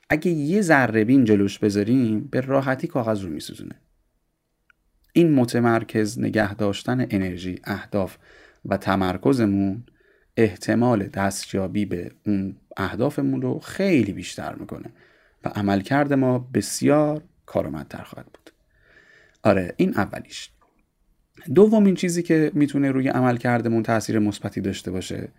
اگه 0.09 0.31
یه 0.31 0.61
ذره 0.61 1.03
بین 1.03 1.25
جلوش 1.25 1.59
بذاریم 1.59 2.21
به 2.21 2.41
راحتی 2.41 2.87
کاغذ 2.87 3.21
رو 3.21 3.29
میسوزونه. 3.29 3.75
این 5.13 5.33
متمرکز 5.33 6.19
نگه 6.19 6.53
داشتن 6.53 7.07
انرژی 7.09 7.59
اهداف 7.63 8.17
و 8.65 8.77
تمرکزمون 8.77 9.83
احتمال 10.37 11.03
دستیابی 11.03 11.85
به 11.85 12.11
اون 12.25 12.55
اهدافمون 12.77 13.41
رو 13.41 13.59
خیلی 13.59 14.13
بیشتر 14.13 14.55
می‌کنه 14.55 14.89
و 15.45 15.49
عملکرد 15.49 16.13
ما 16.13 16.39
بسیار 16.39 17.23
کارآمدتر 17.45 18.03
خواهد 18.03 18.25
بود. 18.25 18.49
آره 19.43 19.73
این 19.77 19.97
اولیش. 19.97 20.49
دومین 21.55 21.95
چیزی 21.95 22.23
که 22.23 22.51
می‌تونه 22.53 22.91
روی 22.91 23.07
عملکردمون 23.07 23.83
تاثیر 23.83 24.19
مثبتی 24.19 24.61
داشته 24.61 24.91
باشه 24.91 25.29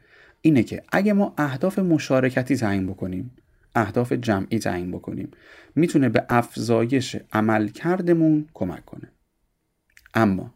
اینه 0.40 0.62
که 0.62 0.82
اگه 0.92 1.12
ما 1.12 1.35
اهداف 1.38 1.78
مشارکتی 1.78 2.56
تعیین 2.56 2.87
بکنیم 2.87 3.30
اهداف 3.74 4.12
جمعی 4.12 4.59
تعیین 4.59 4.90
بکنیم 4.90 5.30
می‌تونه 5.74 6.09
به 6.09 6.24
افزایش 6.28 7.16
عملکردمون 7.32 8.48
کمک 8.54 8.85
کنه. 8.85 9.11
اما 10.14 10.54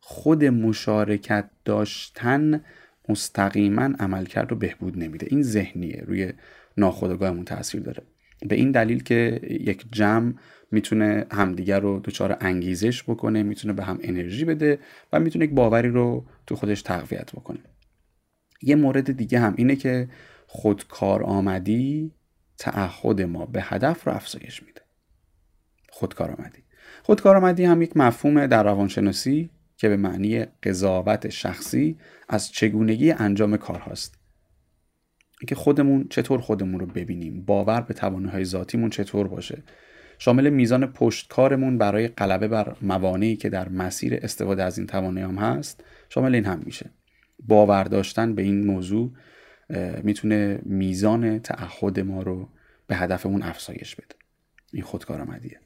خود 0.00 0.44
مشارکت 0.44 1.50
داشتن 1.64 2.60
مستقیما 3.08 3.90
عملکرد 3.98 4.50
رو 4.50 4.56
بهبود 4.56 4.98
نمیده. 4.98 5.26
این 5.30 5.42
ذهنیه 5.42 6.02
روی 6.06 6.32
ناخودآگاهمون 6.76 7.44
تاثیر 7.44 7.80
داره. 7.80 8.02
به 8.48 8.54
این 8.54 8.70
دلیل 8.70 9.02
که 9.02 9.40
یک 9.50 9.84
جمع 9.92 10.32
می‌تونه 10.76 11.26
همدیگر 11.32 11.80
رو 11.80 12.00
دچار 12.04 12.36
انگیزش 12.40 13.02
بکنه 13.02 13.42
می‌تونه 13.42 13.72
به 13.72 13.84
هم 13.84 13.98
انرژی 14.02 14.44
بده 14.44 14.78
و 15.12 15.20
می‌تونه 15.20 15.44
یک 15.44 15.50
باوری 15.50 15.88
رو 15.88 16.24
تو 16.46 16.56
خودش 16.56 16.82
تقویت 16.82 17.32
بکنه. 17.32 17.58
یه 18.62 18.76
مورد 18.76 19.16
دیگه 19.16 19.38
هم 19.40 19.54
اینه 19.56 19.76
که 19.76 20.08
خودکار 20.46 21.22
آمدی 21.22 22.12
تعهد 22.58 23.22
ما 23.22 23.46
به 23.46 23.62
هدف 23.62 24.06
رو 24.06 24.12
افزایش 24.12 24.62
میده. 24.62 24.80
خودکارآمدی. 25.90 26.62
خودکارآمدی 27.02 27.64
هم 27.64 27.82
یک 27.82 27.96
مفهوم 27.96 28.46
در 28.46 28.62
روانشناسی 28.62 29.50
که 29.76 29.88
به 29.88 29.96
معنی 29.96 30.44
قضاوت 30.62 31.28
شخصی 31.28 31.98
از 32.28 32.52
چگونگی 32.52 33.12
انجام 33.12 33.56
کار 33.56 33.78
هاست 33.78 34.14
اینکه 35.40 35.54
خودمون 35.54 36.06
چطور 36.10 36.40
خودمون 36.40 36.80
رو 36.80 36.86
ببینیم 36.86 37.44
باور 37.44 37.80
به 37.80 37.94
توانه 37.94 38.30
های 38.30 38.44
ذاتیمون 38.44 38.90
چطور 38.90 39.28
باشه. 39.28 39.62
شامل 40.18 40.50
میزان 40.50 40.86
پشتکارمون 40.86 41.78
برای 41.78 42.08
غلبه 42.08 42.48
بر 42.48 42.76
موانعی 42.82 43.36
که 43.36 43.48
در 43.48 43.68
مسیر 43.68 44.18
استفاده 44.22 44.62
از 44.62 44.78
این 44.78 44.86
توانه 44.86 45.28
هم 45.28 45.34
هست 45.34 45.84
شامل 46.08 46.34
این 46.34 46.44
هم 46.44 46.62
میشه. 46.64 46.90
باور 47.46 47.84
داشتن 47.84 48.34
به 48.34 48.42
این 48.42 48.66
موضوع 48.66 49.12
می‌تونه 50.02 50.58
میزان 50.62 51.38
تعهد 51.38 52.00
ما 52.00 52.22
رو 52.22 52.48
به 52.86 52.96
هدفمون 52.96 53.42
افزایش 53.42 53.96
بده. 53.96 54.14
این 54.72 54.82
خودکارآمدیه. 54.82 55.60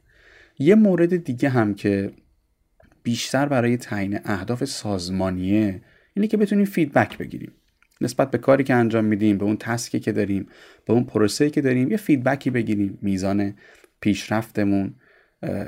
یه 0.59 0.75
مورد 0.75 1.25
دیگه 1.25 1.49
هم 1.49 1.75
که 1.75 2.13
بیشتر 3.03 3.47
برای 3.47 3.77
تعیین 3.77 4.19
اهداف 4.25 4.65
سازمانیه 4.65 5.83
اینه 6.15 6.27
که 6.27 6.37
بتونیم 6.37 6.65
feedback 6.65 7.19
بگیریم. 7.19 7.53
نسبت 8.01 8.31
به 8.31 8.39
کاری 8.39 8.65
که 8.65 8.75
انجام 8.75 9.05
میدیم 9.05 9.39
به 9.39 9.45
اون 9.45 9.57
task 9.57 9.92
ی 9.92 10.01
که 10.01 10.13
داریم 10.13 10.47
به 10.87 10.93
اون 10.93 11.05
پروسه 11.05 11.51
که 11.51 11.61
داریم 11.61 11.91
یه 11.91 11.97
feedback 11.97 12.45
ی 12.45 12.51
بگیریم. 12.51 12.99
میزان 13.03 13.55
پیشرفتمون 14.01 14.95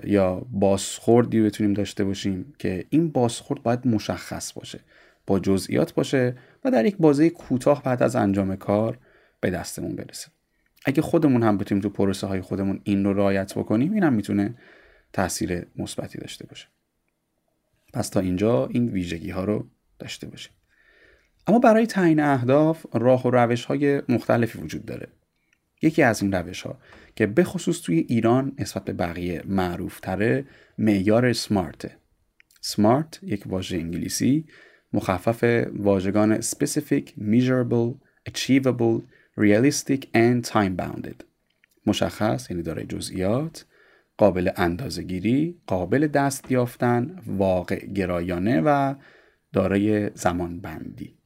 یا 0.04 0.46
بازخوردی 0.50 1.42
بتونیم 1.42 1.72
داشته 1.72 2.04
باشیم 2.04 2.54
که 2.58 2.84
این 2.90 3.10
بازخورد 3.10 3.62
باید 3.62 3.86
مشخص 3.86 4.52
باشه 4.52 4.80
با 5.26 5.38
جزئیات 5.38 5.94
باشه 5.94 6.36
و 6.64 6.70
در 6.70 6.84
یک 6.84 6.96
بازه 6.96 7.30
کوتاه 7.30 7.82
بعد 7.82 8.02
از 8.02 8.16
انجام 8.16 8.56
کار 8.56 8.98
به 9.40 9.50
دستمون 9.50 9.96
برسه. 9.96 10.28
اگه 10.84 11.02
خودمون 11.02 11.42
هم 11.42 11.58
بتونیم 11.58 11.82
تو 11.82 11.88
پروسه 11.88 12.26
های 12.26 12.40
خودمون 12.40 12.80
این 12.84 13.04
رو 13.04 13.12
رعایت 13.12 13.54
بکنیم 13.54 13.92
این 13.92 14.02
هم 14.02 14.12
می‌تونه 14.12 14.54
تاثیر 15.12 15.66
مثبتی 15.76 16.18
داشته 16.18 16.46
باشه. 16.46 16.68
پس 17.94 18.08
تا 18.08 18.20
اینجا 18.20 18.66
این 18.66 18.88
ویژگی 18.88 19.30
ها 19.30 19.44
رو 19.44 19.66
داشته 19.98 20.26
باشیم. 20.26 20.52
اما 21.46 21.58
برای 21.58 21.86
تعیین 21.86 22.20
اهداف 22.20 22.86
راه 22.92 23.26
و 23.26 23.30
روش 23.30 23.64
های 23.64 24.02
مختلفی 24.08 24.58
وجود 24.58 24.84
داره. 24.84 25.08
یکی 25.82 26.02
از 26.02 26.22
این 26.22 26.32
روش 26.32 26.62
ها 26.62 26.78
که 27.16 27.26
به 27.26 27.44
خصوص 27.44 27.80
توی 27.80 27.98
ایران 27.98 28.52
نسبت 28.58 28.84
به 28.84 28.92
بقیه 28.92 29.42
معروف 29.46 30.00
تره 30.00 30.44
معیار 30.78 31.32
سمارت 31.32 31.90
سمارت 32.60 33.18
یک 33.22 33.46
واژه 33.46 33.76
انگلیسی 33.76 34.46
مخفف 34.92 35.66
واژگان 35.76 36.40
specific, 36.40 37.08
measurable, 37.18 37.98
achievable, 38.30 39.02
realistic 39.36 40.00
and 40.14 40.52
time 40.52 40.76
bounded 40.76 41.24
مشخص 41.86 42.50
یعنی 42.50 42.62
دارای 42.62 42.86
جزئیات 42.86 43.66
قابل 44.16 44.50
اندازگیری 44.56 45.60
قابل 45.66 46.06
دست 46.06 46.50
یافتن 46.50 47.22
واقع 47.26 47.86
گرایانه 47.86 48.60
و 48.60 48.94
دارای 49.52 50.10
زمان 50.14 50.60
بندی. 50.60 51.21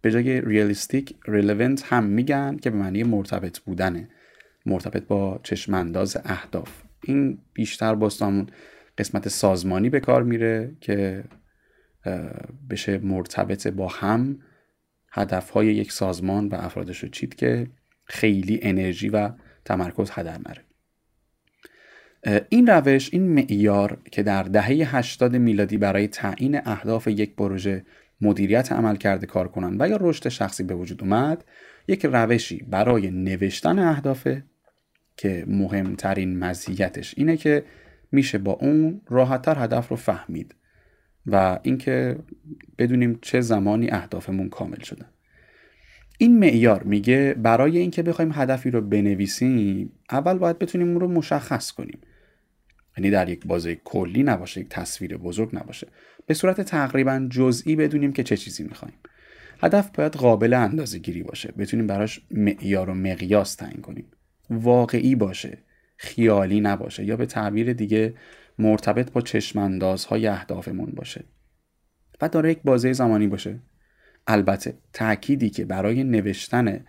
به 0.00 0.10
جای 0.10 0.40
ریالیستیک 0.40 1.16
ریلیونت 1.26 1.92
هم 1.92 2.04
میگن 2.04 2.56
که 2.56 2.70
به 2.70 2.76
معنی 2.76 3.02
مرتبط 3.02 3.58
بودنه. 3.58 4.08
مرتبط 4.66 5.02
با 5.02 5.40
چشمانداز 5.42 6.16
اهداف. 6.24 6.82
این 7.04 7.38
بیشتر 7.52 7.94
باستامون 7.94 8.46
قسمت 8.98 9.28
سازمانی 9.28 9.90
به 9.90 10.00
کار 10.00 10.22
میره 10.22 10.76
که 10.80 11.24
بشه 12.70 12.98
مرتبط 12.98 13.66
با 13.66 13.88
هم 13.88 14.38
هدفهای 15.12 15.66
یک 15.66 15.92
سازمان 15.92 16.48
و 16.48 16.54
افرادش 16.54 16.98
رو 16.98 17.08
چید 17.08 17.34
که 17.34 17.66
خیلی 18.04 18.58
انرژی 18.62 19.08
و 19.08 19.30
تمرکز 19.64 20.10
هدر 20.10 20.38
نره. 20.38 20.64
این 22.48 22.66
روش 22.66 23.10
این 23.12 23.22
معیار 23.22 23.98
که 24.12 24.22
در 24.22 24.42
دهه 24.42 24.96
80 24.96 25.36
میلادی 25.36 25.76
برای 25.76 26.08
تعیین 26.08 26.60
اهداف 26.64 27.08
یک 27.08 27.36
پروژه 27.36 27.84
مدیریت 28.20 28.72
عمل 28.72 28.96
کرده 28.96 29.26
کار 29.26 29.48
کنند 29.48 29.80
و 29.80 29.88
یا 29.88 29.98
رشد 30.00 30.28
شخصی 30.28 30.62
به 30.62 30.74
وجود 30.74 31.02
اومد 31.02 31.44
یک 31.88 32.06
روشی 32.06 32.64
برای 32.68 33.10
نوشتن 33.10 33.78
اهدافه 33.78 34.44
که 35.16 35.44
مهمترین 35.48 36.38
مزیتش 36.38 37.14
اینه 37.16 37.36
که 37.36 37.64
میشه 38.12 38.38
با 38.38 38.52
اون 38.52 39.00
راحتتر 39.08 39.64
هدف 39.64 39.88
رو 39.88 39.96
فهمید 39.96 40.54
و 41.26 41.58
اینکه 41.62 42.18
بدونیم 42.78 43.18
چه 43.22 43.40
زمانی 43.40 43.90
اهدافمون 43.90 44.48
کامل 44.48 44.80
شدن 44.80 45.06
این 46.18 46.38
معیار 46.38 46.82
میگه 46.82 47.34
برای 47.42 47.78
اینکه 47.78 48.02
بخوایم 48.02 48.32
هدفی 48.34 48.70
رو 48.70 48.80
بنویسیم 48.80 49.92
اول 50.10 50.38
باید 50.38 50.58
بتونیم 50.58 50.88
اون 50.88 51.00
رو 51.00 51.08
مشخص 51.08 51.72
کنیم. 51.72 51.98
یعنی 52.96 53.10
در 53.10 53.28
یک 53.28 53.46
بازه 53.46 53.74
کلی 53.74 54.22
نباشه 54.22 54.60
یک 54.60 54.68
تصویر 54.68 55.16
بزرگ 55.16 55.56
نباشه. 55.56 55.86
به 56.28 56.34
صورت 56.34 56.60
تقریبا 56.60 57.26
جزئی 57.30 57.76
بدونیم 57.76 58.12
که 58.12 58.22
چه 58.22 58.36
چیزی 58.36 58.64
می‌خوایم. 58.64 58.94
هدف 59.62 59.90
باید 59.90 60.16
قابل 60.16 60.54
اندازه 60.54 60.98
گیری 60.98 61.22
باشه. 61.22 61.52
بتونیم 61.58 61.86
براش 61.86 62.20
معیار 62.30 62.90
و 62.90 62.94
مقیاس 62.94 63.54
تعیین 63.54 63.80
کنیم. 63.80 64.10
واقعی 64.50 65.14
باشه 65.14 65.58
خیالی 65.96 66.60
نباشه 66.60 67.04
یا 67.04 67.16
به 67.16 67.26
تعبیر 67.26 67.72
دیگه 67.72 68.14
مرتبط 68.58 69.12
با 69.12 69.20
چشماندازهای 69.20 70.26
اهدافمون 70.26 70.92
باشه. 70.96 71.24
و 72.20 72.28
داره 72.28 72.50
یک 72.50 72.62
بازه 72.64 72.92
زمانی 72.92 73.26
باشه. 73.26 73.60
البته 74.26 74.78
تأکیدی 74.92 75.50
که 75.50 75.64
برای 75.64 76.04
نوشتن 76.04 76.84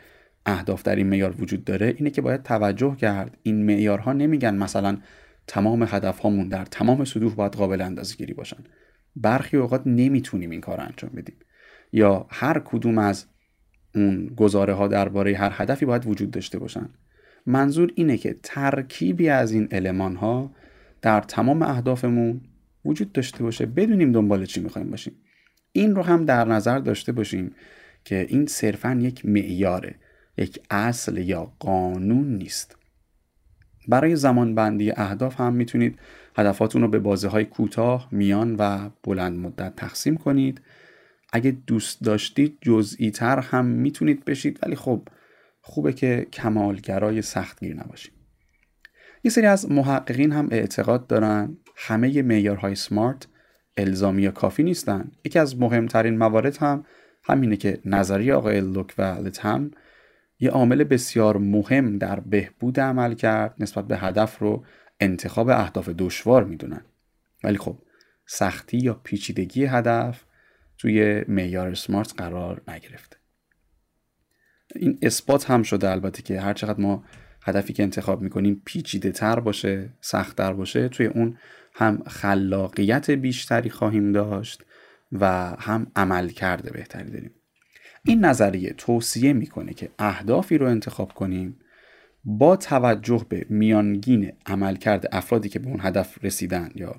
اهداف 0.46 0.84
در 0.84 0.96
این 0.96 1.08
معیار 1.08 1.42
وجود 1.42 1.64
داره 1.64 1.94
اینه 1.98 2.10
که 2.10 2.22
باید 2.22 2.44
توجه 2.44 2.96
کرد. 2.96 3.38
این 3.44 3.66
معیارها 3.66 4.14
نمیگن 4.14 4.56
مثلا 4.56 4.98
تمام 5.48 5.84
هدفهامون 5.84 6.48
در 6.48 6.66
تمام 6.66 7.06
سطوح 7.06 7.36
باید 7.36 7.56
قابل 7.56 7.82
اندازه 7.82 8.16
گیری 8.16 8.34
باشن. 8.34 8.64
برخی 9.16 9.58
اوقات 9.58 9.82
نمی‌تونیم 9.86 10.50
این 10.50 10.62
کار 10.62 10.82
انجام 10.82 11.12
بدیم. 11.16 11.36
یا 11.92 12.28
هر 12.30 12.60
کدوم 12.60 12.98
از 12.98 13.26
اون 13.96 14.28
گزاره 14.38 14.74
ها 14.74 14.88
درباره 14.88 15.38
هر 15.38 15.52
هدفی 15.54 15.86
باید 15.86 16.08
وجود 16.08 16.32
داشته 16.32 16.60
باشن. 16.60 16.90
منظور 17.46 17.92
اینه 17.96 18.18
که 18.18 18.40
ترکیبی 18.44 19.30
از 19.30 19.52
این 19.52 19.68
علمان 19.72 20.16
ها 20.16 20.56
در 21.02 21.22
تمام 21.22 21.62
اهدافمون 21.62 22.42
وجود 22.86 23.12
داشته 23.12 23.44
باشه 23.44 23.66
بدونیم 23.66 24.12
دنبال 24.12 24.46
چی 24.46 24.60
می‌خوایم 24.60 24.90
باشیم. 24.90 25.14
این 25.72 25.96
رو 25.96 26.04
هم 26.04 26.26
در 26.26 26.46
نظر 26.46 26.80
داشته 26.80 27.12
باشیم 27.12 27.56
که 28.04 28.26
این 28.30 28.46
صرفا 28.46 29.00
یک 29.02 29.26
معیاره 29.26 29.96
یک 30.38 30.60
اصل 30.70 31.18
یا 31.18 31.54
قانون 31.60 32.38
نیست. 32.38 32.78
برای 33.88 34.16
زمان 34.16 34.56
بندی 34.56 34.92
اهداف 34.92 35.40
هم 35.40 35.54
می‌تونید 35.54 36.00
هدفاتون 36.36 36.82
رو 36.82 36.88
به 36.88 37.00
بازه 37.00 37.28
های 37.28 37.46
کوتاه، 37.46 38.08
میان 38.12 38.56
و 38.56 38.90
بلند 39.04 39.40
مدت 39.40 39.76
تقسیم 39.76 40.18
کنید. 40.18 40.62
اگه 41.34 41.52
دوست 41.52 42.04
داشتید 42.04 42.58
جزئی 42.62 43.12
تر 43.12 43.40
هم 43.40 43.66
می‌تونید 43.66 44.26
بشید 44.26 44.60
ولی 44.64 44.76
خب 44.76 45.08
خوبه 45.62 45.94
که 45.94 46.28
کمالگرای 46.34 47.22
سختگیر 47.22 47.76
نباشید. 47.76 48.14
یه 49.24 49.32
سری 49.32 49.46
از 49.46 49.72
محققین 49.72 50.32
هم 50.32 50.48
اعتقاد 50.52 51.08
دارن 51.08 51.58
همه 51.76 52.22
معیارهای 52.22 52.76
سمارت 52.76 53.28
الزامی 53.78 54.22
یا 54.22 54.32
کافی 54.32 54.64
نیستن. 54.64 55.12
یکی 55.26 55.40
از 55.40 55.60
مهمترین 55.60 56.18
موارد 56.18 56.58
هم 56.58 56.86
همینه 57.24 57.58
که 57.58 57.80
نظریه 57.86 58.34
آقای 58.34 58.62
لوک 58.62 58.94
و 58.98 59.02
لتهم 59.02 59.72
یه 60.40 60.50
عامل 60.50 60.84
بسیار 60.84 61.38
مهم 61.38 61.98
در 61.98 62.20
بهبود 62.20 62.80
عمل 62.80 63.14
کرد 63.14 63.56
نسبت 63.60 63.88
به 63.88 63.98
هدف 63.98 64.40
رو 64.40 64.64
انتخاب 65.00 65.50
اهداف 65.50 65.90
دشوار 65.90 66.44
می‌دونن. 66.44 66.86
ولی 67.44 67.58
خب 67.58 67.78
سختی 68.26 68.78
یا 68.78 68.94
پیچیدگی 68.94 69.66
هدف 69.66 70.24
توی 70.78 71.26
معیار 71.28 71.74
سمارت 71.74 72.14
قرار 72.18 72.62
نگرفته. 72.68 73.18
این 74.76 75.00
اثبات 75.02 75.52
هم 75.52 75.64
شده 75.64 75.92
البته 75.92 76.22
که 76.22 76.42
هر 76.42 76.54
چقدر 76.54 76.80
ما 76.80 77.04
هدفی 77.42 77.74
که 77.74 77.84
انتخاب 77.84 78.22
می‌کنیم 78.22 78.62
پیچیده 78.66 79.12
تر 79.12 79.40
باشه 79.40 79.94
سختتر 80.02 80.54
باشه 80.54 80.90
توی 80.90 81.06
اون 81.06 81.38
هم 81.74 82.04
خلاقیت 82.08 83.12
بیشتری 83.12 83.70
خواهیم 83.70 84.12
داشت 84.12 84.64
و 85.12 85.26
هم 85.60 85.92
عمل 85.96 86.30
کرده 86.30 86.72
بهتری 86.72 87.12
داریم. 87.12 87.32
این 88.06 88.26
نظریه 88.26 88.74
توصیه 88.74 89.34
می‌کنه 89.34 89.74
که 89.74 89.90
اهدافی 90.00 90.58
رو 90.58 90.68
انتخاب 90.68 91.14
کنیم 91.14 91.60
با 92.24 92.56
توجه 92.56 93.26
به 93.30 93.46
میانگین 93.50 94.32
عملکرد 94.46 95.08
افرادی 95.12 95.50
که 95.50 95.60
به 95.60 95.68
اون 95.68 95.80
هدف 95.82 96.24
رسیدن 96.24 96.70
یا 96.76 96.96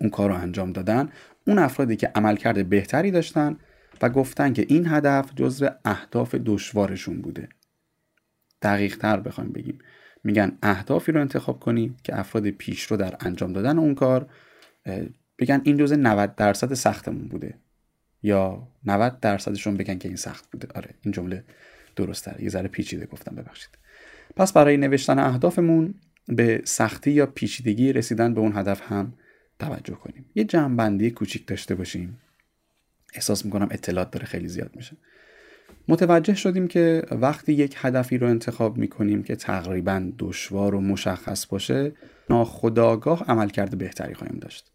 اون 0.00 0.10
کار 0.10 0.30
رو 0.30 0.36
انجام 0.36 0.72
دادن 0.72 1.08
اون 1.46 1.58
افرادی 1.58 1.96
که 1.96 2.10
عملکرد 2.14 2.68
بهتری 2.68 3.10
داشتن 3.10 3.56
و 4.02 4.08
گفتن 4.08 4.52
که 4.52 4.66
این 4.68 4.86
هدف 4.86 5.34
جزو 5.36 5.68
اهداف 5.84 6.34
دشوارشون 6.34 7.22
بوده. 7.22 7.48
دقیق 8.62 8.96
تر 8.96 9.20
بخوایم 9.20 9.52
بگیم. 9.52 9.78
میگن 10.24 10.58
اهدافی 10.62 11.12
رو 11.12 11.20
انتخاب 11.20 11.60
کنیم 11.60 11.96
که 12.02 12.18
افراد 12.18 12.48
پیش 12.48 12.82
رو 12.82 12.96
در 12.96 13.16
انجام 13.20 13.52
دادن 13.52 13.78
اون 13.78 13.94
کار 13.94 14.26
بگن 15.38 15.60
این 15.64 15.76
جزء 15.76 15.96
90 15.96 16.34
درصد 16.34 16.74
سختمون 16.74 17.28
بوده. 17.28 17.54
یا 18.22 18.68
90 18.84 19.20
درصدشون 19.20 19.76
بگن 19.76 19.98
که 19.98 20.08
این 20.08 20.16
سخت 20.16 20.50
بوده. 20.50 20.68
آره 20.74 20.90
این 21.02 21.12
جمله 21.12 21.44
درست 21.96 22.40
یه 22.40 22.48
ذره 22.48 22.68
پیچیده 22.68 23.06
گفتم 23.06 23.36
ببخشید. 23.36 23.78
پس 24.36 24.52
برای 24.52 24.76
نوشتن 24.76 25.18
اهدافمون 25.18 25.94
به 26.28 26.62
سختی 26.64 27.10
یا 27.10 27.26
پیچیدگی 27.26 27.92
رسیدن 27.92 28.34
به 28.34 28.40
اون 28.40 28.56
هدف 28.56 28.92
هم 28.92 29.14
توجه 29.58 29.94
کنیم. 29.94 30.24
یه 30.34 30.44
جمعبندی 30.44 31.10
کوچیک 31.10 31.46
داشته 31.46 31.74
باشیم. 31.74 32.20
احساس 33.14 33.44
می‌کنم 33.44 33.68
اطلاعات 33.70 34.10
داره 34.10 34.26
خیلی 34.26 34.48
زیاد 34.48 34.70
میشه. 34.76 34.96
متوجه 35.88 36.34
شدیم 36.34 36.68
که 36.68 37.02
وقتی 37.10 37.52
یک 37.52 37.74
هدفی 37.78 38.18
رو 38.18 38.26
انتخاب 38.26 38.76
می‌کنیم 38.76 39.22
که 39.22 39.36
تقریبا 39.36 40.12
دشوار 40.18 40.74
و 40.74 40.80
مشخص 40.80 41.46
باشه 41.46 41.92
ناخداگاه 42.30 43.24
عمل 43.28 43.48
کرده 43.48 43.76
بهتری 43.76 44.14
خواهیم 44.14 44.38
داشت. 44.38 44.70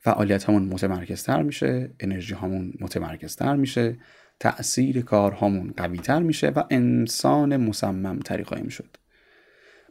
فعالیت 0.00 0.48
همون 0.48 0.62
متمرکزتر 0.62 1.42
میشه 1.42 1.90
انرژی 2.00 2.34
همون 2.34 2.72
متمرکزتر 2.80 3.56
میشه 3.56 3.96
تأثیر 4.42 5.02
کارهامون 5.02 5.74
قویتر 5.76 6.22
میشه 6.22 6.48
و 6.48 6.62
انسان 6.70 7.56
مصممتری 7.56 8.44
خواهیم 8.44 8.68
شد. 8.68 8.96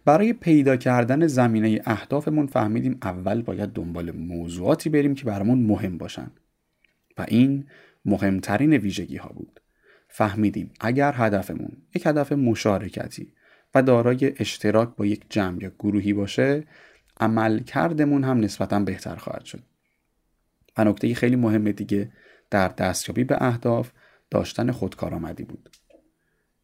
برای 0.06 0.34
پیدا 0.34 0.76
کردن 0.76 1.28
زمینه 1.28 1.82
اهدافمون 1.86 2.48
فهمیدیم 2.48 2.98
اول 3.02 3.42
باید 3.42 3.70
دنبال 3.70 4.12
موضوعاتی 4.12 4.90
بریم 4.90 5.16
که 5.16 5.26
برامون 5.26 5.64
مهم 5.64 5.98
باشن. 5.98 6.32
و 7.18 7.26
این 7.28 7.66
مهمترین 8.06 8.74
ویژگی 8.74 9.18
ها 9.18 9.30
بود. 9.30 9.60
فهمیدیم 10.08 10.72
اگر 10.80 11.14
هدفمون 11.16 11.78
یک 11.96 12.06
هدف 12.06 12.32
مشارکتی 12.32 13.34
و 13.76 13.82
دارای 13.82 14.34
اشتراک 14.40 14.96
با 14.96 15.06
یک 15.06 15.26
جمع 15.30 15.64
یا 15.64 15.72
گروهی 15.80 16.14
باشه 16.14 16.64
عملکردمون 17.20 18.24
هم 18.24 18.40
نسبتا 18.40 18.80
بهتر 18.80 19.16
خواهد 19.16 19.46
شد. 19.46 19.64
و 20.78 20.84
نکته 20.84 21.14
خیلی 21.14 21.36
مهم 21.36 21.72
دیگه 21.72 22.12
در 22.50 22.68
دستیابی 22.68 23.24
به 23.24 23.38
اهداف 23.44 23.92
داشتن 24.32 24.72
خودکارآمدی 24.72 25.44
بود. 25.44 25.70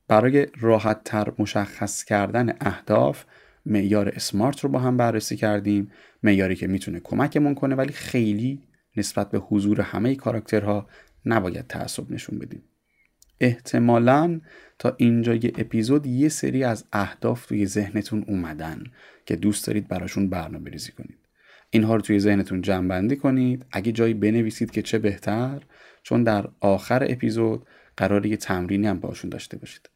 برای 0.08 0.48
راحت 0.60 1.04
تر 1.04 1.34
مشخص 1.40 2.04
کردن 2.04 2.56
اهداف 2.62 3.24
معیار 3.66 4.10
اسمارت 4.10 4.60
رو 4.60 4.70
با 4.70 4.80
هم 4.80 4.98
بررسی 4.98 5.36
کردیم 5.36 5.92
معیاری 6.24 6.56
که 6.56 6.68
می‌تونه 6.68 7.00
کمکمون 7.00 7.56
کنه 7.56 7.76
ولی 7.76 7.94
خیلی 7.94 8.62
نسبت 8.98 9.32
به 9.32 9.40
حضور 9.40 9.82
همه 9.82 10.16
کاراکترها 10.16 10.88
نباید 11.26 11.68
تعصب 11.68 12.12
نشون 12.12 12.40
بدیم. 12.40 12.64
احتمالا 13.40 14.42
تا 14.80 14.96
اینجای 14.98 15.48
اپیزود 15.58 16.06
یه 16.06 16.30
سری 16.30 16.64
از 16.64 16.86
اهداف 16.94 17.46
توی 17.46 17.66
ذهنتون 17.66 18.26
اومدن 18.28 18.84
که 19.26 19.36
دوست 19.36 19.68
دارید 19.68 19.88
براشون 19.88 20.30
برنامه 20.30 20.70
ریزی 20.70 20.92
کنید. 20.92 21.18
اینها 21.70 21.96
رو 21.96 22.02
توی 22.02 22.20
ذهنتون 22.20 22.62
جمع 22.62 22.88
بندی 22.88 23.16
کنید. 23.16 23.66
اگه 23.72 23.92
جایی 23.92 24.14
بنویسید 24.14 24.72
که 24.72 24.82
چه 24.82 25.00
بهتر 25.00 25.62
چون 26.08 26.24
در 26.24 26.48
آخر 26.60 27.04
اپیزود 27.10 27.66
قرار 27.98 28.26
یه 28.26 28.38
تمرینی 28.38 28.88
هم 28.88 29.00
باشون 29.00 29.30
داشته 29.30 29.58
باشید. 29.58 29.90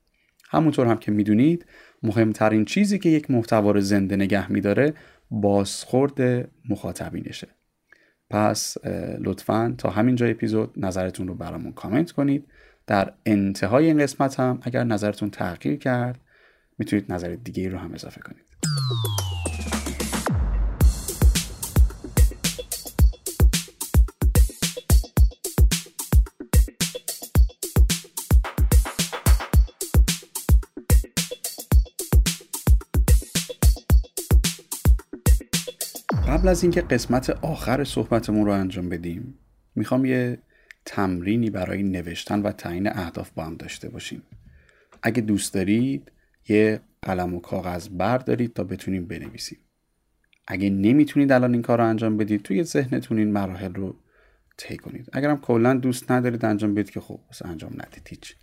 همونطور 0.50 0.88
هم 0.88 0.98
که 0.98 1.12
می‌دونید 1.12 1.66
مهمترین 2.04 2.66
چیزی 2.66 3.00
که 3.00 3.10
یک 3.10 3.32
محتوا 3.32 3.72
رو 3.72 3.82
زنده 3.82 4.16
نگه 4.16 4.52
میداره 4.52 4.94
بازخورد 5.32 6.50
مخاطبینشه. 6.70 7.48
پس 8.30 8.78
لطفا 9.20 9.76
تا 9.78 9.90
همین 9.90 10.16
جای 10.16 10.32
اپیزود 10.32 10.74
نظرتون 10.78 11.28
رو 11.28 11.36
برامون 11.36 11.72
کامنت 11.72 12.12
کنید. 12.12 12.48
در 12.88 13.14
انتهای 13.26 13.86
این 13.86 14.00
قسمت 14.00 14.40
هم 14.40 14.60
اگر 14.62 14.84
نظرتون 14.84 15.30
تغییر 15.30 15.78
کرد 15.78 16.20
می‌تونید 16.78 17.12
نظر 17.14 17.38
دیگه 17.44 17.70
رو 17.70 17.78
هم 17.78 17.94
اضافه 17.94 18.22
کنید. 18.22 18.46
قبل 36.42 36.50
از 36.50 36.64
اینکه 36.64 36.82
قسمت 36.82 37.30
آخر 37.30 37.84
صحبتمون 37.84 38.46
رو 38.46 38.52
انجام 38.52 38.90
بدیم 38.90 39.40
می‌خوام 39.76 40.06
یه 40.06 40.38
تمرینی 40.86 41.50
برای 41.50 41.84
نوشتن 41.84 42.42
و 42.42 42.52
تعیین 42.52 42.88
اهداف 42.88 43.32
با 43.32 43.46
هم 43.46 43.56
داشته 43.56 43.90
باشیم. 43.90 44.24
اگه 45.04 45.22
دوست 45.22 45.54
دارید 45.54 46.12
یه 46.50 46.80
قلم 47.02 47.34
و 47.34 47.40
کاغذ 47.40 47.88
بردارید 47.88 48.54
تا 48.54 48.64
بتونیم 48.64 49.06
بنویسیم. 49.06 49.58
اگه 50.48 50.70
نمی‌تونید 50.70 51.32
الان 51.32 51.54
این 51.54 51.62
کار 51.62 51.78
رو 51.78 51.88
انجام 51.88 52.18
بدید 52.18 52.42
توی 52.42 52.64
ذهنتون 52.64 53.18
این 53.18 53.32
مراحل 53.32 53.74
رو 53.74 53.96
طی 54.58 54.78
کنید. 54.78 55.10
اگرم 55.14 55.38
کلا 55.38 55.74
دوست 55.74 56.12
ندارید 56.12 56.46
انجام 56.46 56.74
بدید 56.74 56.90
که 56.90 57.00
خب 57.00 57.20
انجام 57.46 57.72
ندید 57.74 58.08
هیچ. 58.10 58.36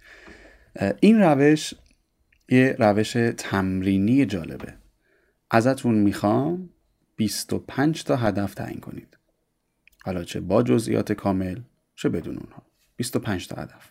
این 1.00 1.20
روش 1.20 1.74
یه 2.48 2.76
روش 2.78 3.16
تمرینی 3.36 4.26
جالبه. 4.26 4.74
ازتون 5.50 5.94
می‌خوام 5.94 6.70
25 7.18 8.04
تا 8.04 8.16
هدف 8.16 8.54
تعیین 8.54 8.80
کنید. 8.80 9.18
حالا 10.02 10.24
چه 10.24 10.40
با 10.40 10.62
جزئیات 10.62 11.12
کامل 11.12 11.60
چه 11.94 12.08
بدون 12.08 12.36
اونها. 12.36 12.62
25 12.96 13.48
تا 13.48 13.62
هدف. 13.62 13.90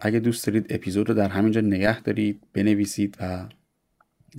اگه 0.00 0.20
دوست 0.20 0.46
دارید 0.46 0.66
اپیزود 0.70 1.08
رو 1.08 1.14
در 1.14 1.28
همینجا 1.28 1.60
نگه 1.60 2.00
دارید 2.00 2.42
بنویسید 2.52 3.16
و 3.20 3.48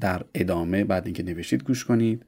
در 0.02 0.26
ادامه 0.34 0.84
بعد 0.84 1.06
اینکه 1.06 1.24
نوشتید 1.24 1.64
گوش 1.64 1.86
کنید. 1.86 2.26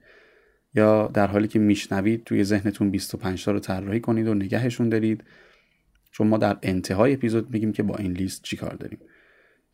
یا 0.74 1.08
در 1.08 1.28
حالی 1.28 1.48
که 1.48 1.60
میشنوید 1.60 2.24
توی 2.24 2.44
ذهنتون 2.44 2.92
25 2.92 3.46
تا 3.46 3.52
رو 3.52 3.60
طراحی 3.60 4.00
کنید 4.00 4.28
و 4.28 4.34
نگهشون 4.34 4.90
دارید. 4.90 5.24
چون 6.12 6.28
ما 6.28 6.38
در 6.38 6.58
انتهای 6.64 7.14
اپیزود 7.14 7.52
میگیم 7.52 7.72
که 7.72 7.84
با 7.84 7.96
این 7.96 8.12
لیست 8.12 8.44
چیکار 8.44 8.74
داریم. 8.74 9.00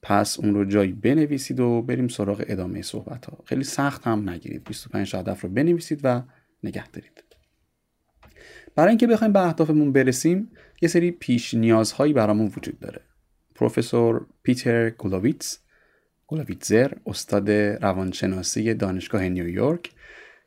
پس 0.02 0.40
اون 0.40 0.54
رو 0.54 0.66
جایی 0.66 0.92
بنویسید 0.92 1.60
و 1.60 1.82
بریم 1.82 2.08
سراغ 2.08 2.44
ادامه 2.48 2.82
صحبت 2.82 3.26
ها 3.26 3.38
خیلی 3.46 3.64
سخت 3.64 4.08
هم 4.08 4.30
نگیرید. 4.30 4.64
25 4.64 5.16
هدف 5.16 5.42
رو 5.42 5.50
بنویسید 5.50 6.00
و 6.04 6.22
نگه 6.64 6.88
دارید. 6.88 7.24
برای 8.76 8.90
اینکه 8.90 9.08
بخوایم 9.08 9.34
به 9.34 9.40
اهدافمون 9.40 9.92
برسیم 9.92 10.52
یه 10.82 10.90
سری 10.90 11.12
پیش 11.12 11.54
نیازهایی 11.54 12.14
برامون 12.14 12.52
وجود 12.58 12.80
داره. 12.80 13.02
پروفسور 13.56 14.26
پیتر 14.44 14.90
گولویتز 14.90 15.58
گولویتزر 16.28 16.92
استاد 17.06 17.52
روانشناسی 17.52 18.74
دانشگاه 18.74 19.30
نیویورک 19.30 19.92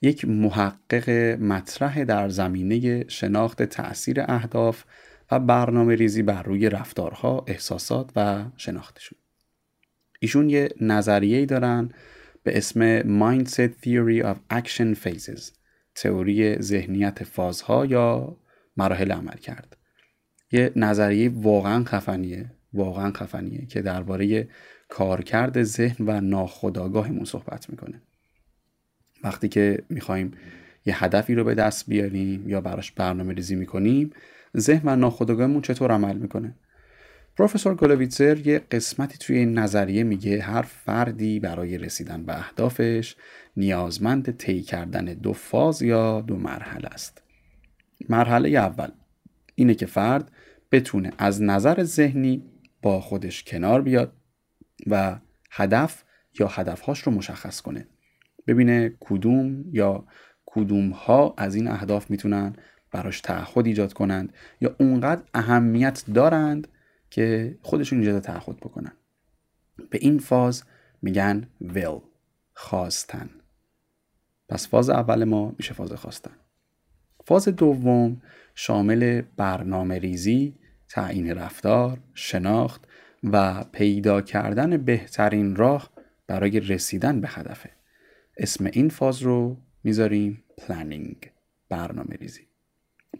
یک 0.02 0.24
محقق 0.24 1.10
مطرح 1.40 2.04
در 2.04 2.28
زمینه 2.28 3.08
شناخت 3.08 3.62
تاثیر 3.62 4.20
اهداف 4.28 4.84
و 5.30 5.40
برنامه 5.40 5.94
ریزی 5.94 6.22
بر 6.22 6.42
روی 6.42 6.68
رفتارها، 6.68 7.44
احساسات 7.48 8.10
و 8.16 8.44
شناختشون. 8.56 9.18
ایشون 10.24 10.50
یه 10.50 10.68
نظریه 10.80 11.46
دارن 11.46 11.88
به 12.42 12.56
اسم 12.56 13.00
Mindset 13.00 13.70
Theory 13.82 14.24
of 14.24 14.36
Action 14.58 14.96
Phases 15.04 15.42
تئوری 15.94 16.62
ذهنیت 16.62 17.24
فازها 17.24 17.86
یا 17.86 18.36
مراحل 18.76 19.12
عمل 19.12 19.36
کرد. 19.36 19.76
یه 20.52 20.72
نظریه 20.76 21.28
واقعا 21.34 21.84
خفنیه 21.84 22.50
واقعا 22.72 23.12
خفنیه 23.12 23.66
که 23.66 23.82
درباره 23.82 24.48
کارکرد 24.88 25.62
ذهن 25.62 26.06
و 26.06 26.20
ناخودآگاهمون 26.20 27.24
صحبت 27.24 27.70
می‌کنه. 27.70 28.02
وقتی 29.24 29.48
که 29.48 29.82
می‌خوایم 29.88 30.30
یه 30.86 31.04
هدفی 31.04 31.34
رو 31.34 31.44
به 31.44 31.54
دست 31.54 31.90
بیاریم 31.90 32.48
یا 32.48 32.60
براش 32.60 32.92
برنامه 32.92 33.34
ریزی 33.34 33.56
می‌کنیم 33.56 34.10
ذهن 34.56 34.88
و 34.88 34.96
ناخودآگاهمون 34.96 35.62
چطور 35.62 35.92
عمل 35.92 36.16
می‌کنه؟ 36.16 36.54
پروفسور 37.36 37.74
گلوویتزر 37.74 38.46
یه 38.46 38.58
قسمتی 38.58 39.18
توی 39.18 39.38
این 39.38 39.58
نظریه 39.58 40.04
میگه 40.04 40.42
هر 40.42 40.62
فردی 40.62 41.40
برای 41.40 41.78
رسیدن 41.78 42.24
به 42.24 42.38
اهدافش 42.38 43.16
نیازمند 43.56 44.36
طی 44.36 44.62
کردن 44.62 45.04
دو 45.04 45.32
فاز 45.32 45.82
یا 45.82 46.20
دو 46.20 46.36
مرحله 46.36 46.88
است. 46.88 47.22
مرحله 48.08 48.48
اول 48.48 48.88
اینه 49.54 49.74
که 49.74 49.86
فرد 49.86 50.30
بتونه 50.72 51.12
از 51.18 51.42
نظر 51.42 51.82
ذهنی 51.84 52.44
با 52.82 53.00
خودش 53.00 53.44
کنار 53.44 53.82
بیاد 53.82 54.12
و 54.86 55.18
هدف 55.50 56.04
یا 56.40 56.46
هدفهاش 56.46 57.00
رو 57.00 57.12
مشخص 57.12 57.60
کنه. 57.60 57.86
ببینه 58.46 58.92
کدوم 59.00 59.64
یا 59.72 60.04
کدوم 60.46 60.90
ها 60.90 61.34
از 61.36 61.54
این 61.54 61.68
اهداف 61.68 62.10
می‌تونن 62.10 62.56
براش 62.92 63.20
تعهد 63.20 63.66
ایجاد 63.66 63.92
کنند 63.92 64.32
یا 64.60 64.76
اونقدر 64.78 65.22
اهمیت 65.34 66.04
دارند 66.14 66.68
که 67.14 67.58
خودشون 67.62 67.98
ایجاد 67.98 68.22
تعهد 68.22 68.56
بکنن 68.56 68.92
به 69.90 69.98
این 70.00 70.18
فاز 70.18 70.64
میگن 71.02 71.48
will 71.62 72.00
خواستن 72.54 73.30
پس 74.48 74.68
فاز 74.68 74.90
اول 74.90 75.24
ما 75.24 75.54
میشه 75.58 75.74
فاز 75.74 75.92
خواستن 75.92 76.36
فاز 77.24 77.48
دوم 77.48 78.22
شامل 78.54 79.22
برنامه 79.36 79.98
ریزی، 79.98 80.54
تعیین 80.88 81.30
رفتار، 81.30 81.98
شناخت 82.14 82.84
و 83.24 83.64
پیدا 83.72 84.20
کردن 84.20 84.76
بهترین 84.76 85.56
راه 85.56 85.90
برای 86.26 86.60
رسیدن 86.60 87.20
به 87.20 87.28
هدفه. 87.30 87.70
اسم 88.36 88.64
این 88.72 88.88
فاز 88.88 89.22
رو 89.22 89.56
می‌ذاریم 89.84 90.44
پلانینگ 90.58 91.30
برنامه 91.68 92.16
ریزی. 92.16 92.48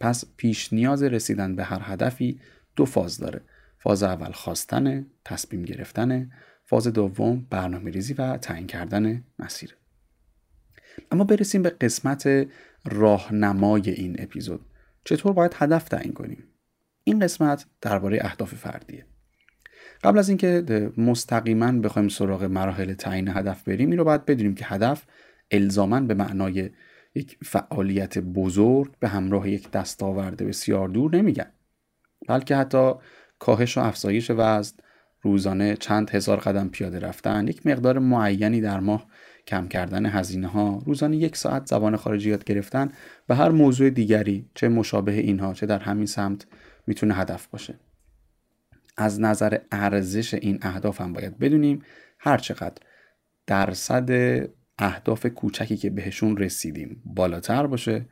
پس 0.00 0.24
پیش 0.36 0.72
نیاز 0.72 1.02
رسیدن 1.02 1.56
به 1.56 1.64
هر 1.64 1.80
هدفی 1.82 2.40
دو 2.76 2.84
فاز 2.84 3.18
داره. 3.18 3.40
فاز 3.84 4.02
اول 4.02 4.32
خواستن، 4.32 5.06
تصمیم 5.24 5.62
گرفتن، 5.62 6.30
فاز 6.64 6.86
دوم 6.86 7.46
برنامه 7.50 7.90
ریزی 7.90 8.14
و 8.14 8.36
تعیین 8.36 8.66
کردن 8.66 9.24
مسیر. 9.38 9.76
اما 11.10 11.24
برسیم 11.24 11.62
به 11.62 11.70
قسمت 11.70 12.48
راهنمای 12.84 13.90
این 13.90 14.16
اپیزود. 14.18 14.60
چطور 15.04 15.32
باید 15.32 15.52
هدف 15.54 15.88
تعیین 15.88 16.12
کنیم؟ 16.12 16.44
این 17.04 17.18
قسمت 17.18 17.66
درباره 17.80 18.18
اهداف 18.20 18.54
فردیه. 18.54 19.06
قبل 20.04 20.18
از 20.18 20.28
اینکه 20.28 20.64
مستقیما 20.96 21.72
بخوایم 21.72 22.08
سراغ 22.08 22.42
مراحل 22.44 22.94
تعیین 22.94 23.28
هدف 23.28 23.62
بریم 23.62 23.90
این 23.90 23.98
رو 23.98 24.04
باید 24.04 24.24
بدونیم 24.24 24.54
که 24.54 24.64
هدف 24.64 25.06
الزاما 25.50 26.00
به 26.00 26.14
معنای 26.14 26.70
یک 27.14 27.38
فعالیت 27.44 28.18
بزرگ 28.18 28.98
به 28.98 29.08
همراه 29.08 29.50
یک 29.50 29.70
دستاورد 29.70 30.42
بسیار 30.42 30.88
دور 30.88 31.16
نمیگن 31.16 31.52
بلکه 32.28 32.56
حتی 32.56 32.92
کاهش 33.38 33.78
و 33.78 33.80
افزایش 33.80 34.30
وزن 34.30 34.76
روزانه 35.22 35.76
چند 35.76 36.10
هزار 36.10 36.36
قدم 36.40 36.68
پیاده 36.68 36.98
رفتن 36.98 37.48
یک 37.48 37.66
مقدار 37.66 37.98
معینی 37.98 38.60
در 38.60 38.80
ماه 38.80 39.06
کم 39.46 39.68
کردن 39.68 40.06
هزینه 40.06 40.46
ها 40.46 40.82
روزانه 40.86 41.16
یک 41.16 41.36
ساعت 41.36 41.66
زبان 41.66 41.96
خارجی 41.96 42.30
یاد 42.30 42.44
گرفتن 42.44 42.92
و 43.28 43.34
هر 43.34 43.48
موضوع 43.48 43.90
دیگری 43.90 44.50
چه 44.54 44.68
مشابه 44.68 45.12
اینها 45.12 45.54
چه 45.54 45.66
در 45.66 45.78
همین 45.78 46.06
سمت 46.06 46.46
می‌تونه 46.86 47.14
هدف 47.14 47.46
باشه. 47.46 47.80
از 48.96 49.20
نظر 49.20 49.58
ارزش 49.72 50.34
این 50.34 50.58
اهداف 50.62 51.00
هم 51.00 51.12
باید 51.12 51.38
بدونیم 51.38 51.82
هر 52.18 52.38
چقدر 52.38 52.82
درصد 53.46 54.10
اهداف 54.78 55.26
کوچکی 55.26 55.76
که 55.76 55.90
بهشون 55.90 56.36
رسیدیم 56.36 57.02
بالاتر 57.04 57.66
باشه 57.66 58.06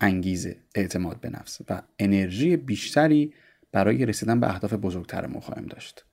انگیزه 0.00 0.56
اعتماد 0.74 1.20
به 1.20 1.30
نفس 1.30 1.60
و 1.70 1.82
انرژی 1.98 2.56
بیشتری 2.56 3.32
برای 3.76 4.06
رسیدن 4.06 4.40
به 4.40 4.48
اهداف 4.50 4.72
بزرگتر 4.72 5.26
ما 5.26 5.40
خواهیم 5.40 5.66
داشت. 5.66 6.04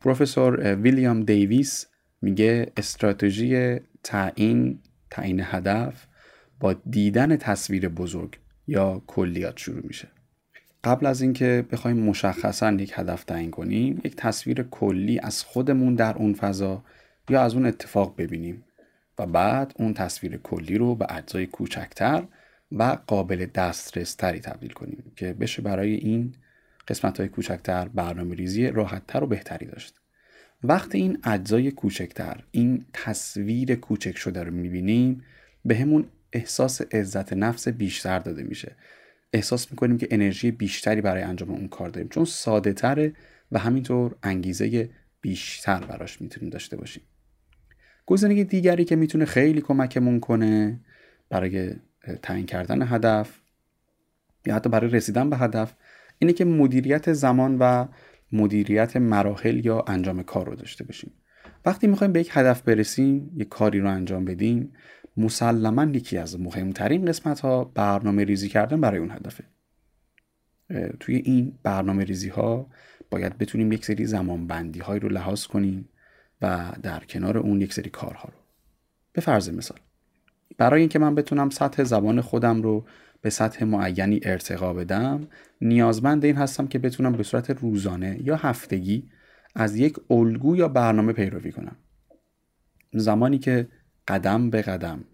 پروفسور 0.00 0.74
ویلیام 0.74 1.22
دیویس 1.22 1.86
میگه 2.22 2.72
استراتژی 2.76 3.80
تعیین 4.02 4.78
تعیین 5.10 5.40
هدف 5.44 6.06
با 6.60 6.72
دیدن 6.72 7.36
تصویر 7.36 7.88
بزرگ 7.88 8.38
یا 8.66 9.02
کلیات 9.06 9.58
شروع 9.58 9.86
میشه. 9.86 10.08
قبل 10.84 11.06
از 11.06 11.22
اینکه 11.22 11.64
بخوایم 11.72 11.96
مشخصا 11.96 12.72
یک 12.72 12.92
هدف 12.94 13.24
تعیین 13.24 13.50
کنیم 13.50 14.00
یک 14.04 14.16
تصویر 14.16 14.62
کلی 14.62 15.18
از 15.18 15.42
خودمون 15.42 15.94
در 15.94 16.16
اون 16.16 16.34
فضا 16.34 16.84
یا 17.28 17.42
از 17.42 17.54
اون 17.54 17.66
اتفاق 17.66 18.14
ببینیم 18.18 18.64
و 19.18 19.26
بعد 19.26 19.72
اون 19.76 19.94
تصویر 19.94 20.36
کلی 20.36 20.78
رو 20.78 20.94
به 20.94 21.06
اجزای 21.08 21.46
کوچکتر 21.46 22.24
و 22.72 22.98
قابل 23.06 23.46
دسترس 23.46 24.14
تری 24.14 24.40
تبدیل 24.40 24.72
کنیم 24.72 25.12
که 25.16 25.32
بشه 25.32 25.62
برای 25.62 25.94
این 25.94 26.34
قسمت 26.88 27.20
های 27.20 27.28
کوچکتر 27.28 27.88
برنامه 27.88 28.34
ریزی 28.34 28.66
راحتتر 28.66 29.24
و 29.24 29.26
بهتری 29.26 29.66
داشت. 29.66 30.00
وقتی 30.62 30.98
این 30.98 31.18
اجزای 31.24 31.70
کوچکتر 31.70 32.44
این 32.50 32.86
تصویر 32.92 33.74
کوچک 33.74 34.18
شده 34.18 34.42
رو 34.42 34.50
می‌بینیم 34.50 35.24
به 35.64 35.76
همون 35.76 36.06
احساس 36.32 36.80
عزت 36.80 37.32
نفس 37.32 37.68
بیشتر 37.68 38.18
داده 38.18 38.42
میشه. 38.42 38.76
احساس 39.32 39.70
می‌کنیم 39.70 39.98
که 39.98 40.08
انرژی 40.10 40.50
بیشتری 40.50 41.00
برای 41.00 41.22
انجام 41.22 41.50
اون 41.50 41.68
کار 41.68 41.88
داریم. 41.88 42.08
چون 42.08 42.24
ساده 42.24 42.72
تره 42.72 43.12
و 43.52 43.58
همینطور 43.58 44.16
انگیزه 44.22 44.90
بیشتر 45.20 45.80
براش 45.80 46.20
می‌تونیم 46.20 46.50
داشته 46.50 46.76
باشیم. 46.76 47.02
گزینه 48.06 48.44
دیگری 48.44 48.84
که 48.84 48.96
می‌تونه 48.96 49.24
خیلی 49.24 49.60
کمکمون 49.60 50.20
کنه 50.20 50.80
برای 51.28 51.74
تعیین 52.22 52.46
کردن 52.46 52.82
هدف 52.82 53.40
یا 54.46 54.54
حتی 54.54 54.68
برای 54.68 54.90
رسیدن 54.90 55.30
به 55.30 55.36
هدف 55.36 55.74
اینه 56.18 56.32
که 56.32 56.44
مدیریت 56.44 57.12
زمان 57.12 57.58
و 57.58 57.86
مدیریت 58.32 58.96
مراحل 58.96 59.66
یا 59.66 59.84
انجام 59.86 60.22
کار 60.22 60.46
رو 60.46 60.54
داشته 60.54 60.84
باشیم. 60.84 61.12
وقتی 61.64 61.86
می‌خوایم 61.86 62.12
به 62.12 62.20
یک 62.20 62.30
هدف 62.32 62.62
برسیم 62.62 63.30
یک 63.36 63.48
کاری 63.48 63.80
رو 63.80 63.90
انجام 63.90 64.24
بدیم 64.24 64.72
مسلما 65.16 65.84
یکی 65.84 66.18
از 66.18 66.40
مهمترین 66.40 67.04
قسمت 67.04 67.40
ها 67.40 67.64
برنامه 67.64 68.24
ریزی 68.24 68.48
کردن 68.48 68.80
برای 68.80 68.98
اون 68.98 69.10
هدفه. 69.10 69.44
توی 71.00 71.16
این 71.16 71.58
برنامه 71.62 72.04
ریزی 72.04 72.28
ها 72.28 72.70
باید 73.10 73.38
بتونیم 73.38 73.72
یک 73.72 73.84
سری 73.84 74.06
زمان 74.06 74.46
بندی 74.46 74.80
های 74.80 74.98
رو 74.98 75.08
لحاظ 75.08 75.46
کنیم 75.46 75.88
و 76.42 76.72
در 76.82 77.04
کنار 77.04 77.38
اون 77.38 77.60
یک 77.60 77.72
سری 77.72 77.90
کارها 77.90 78.28
رو. 78.28 78.38
به 79.12 79.20
فرض 79.20 79.50
مثال 79.50 79.78
برای 80.58 80.80
اینکه 80.80 80.98
من 80.98 81.14
بتونم 81.14 81.50
سطح 81.50 81.84
زبان 81.84 82.20
خودم 82.20 82.62
رو 82.62 82.84
به 83.20 83.30
سطح 83.30 83.64
معینی 83.64 84.20
ارتقا 84.22 84.72
بدم 84.72 85.28
نیازمند 85.60 86.24
این 86.24 86.36
هستم 86.36 86.66
که 86.66 86.78
بتونم 86.78 87.12
به 87.12 87.22
صورت 87.22 87.50
روزانه 87.50 88.20
یا 88.24 88.36
هفتگی 88.36 89.08
از 89.54 89.76
یک 89.76 89.96
الگو 90.10 90.56
یا 90.56 90.68
برنامه 90.68 91.12
پیروی 91.12 91.52
کنم. 91.52 91.76
زمانی 92.92 93.38
که 93.38 93.68
قدم 94.08 94.50
به 94.50 94.62
قدم 94.62 95.04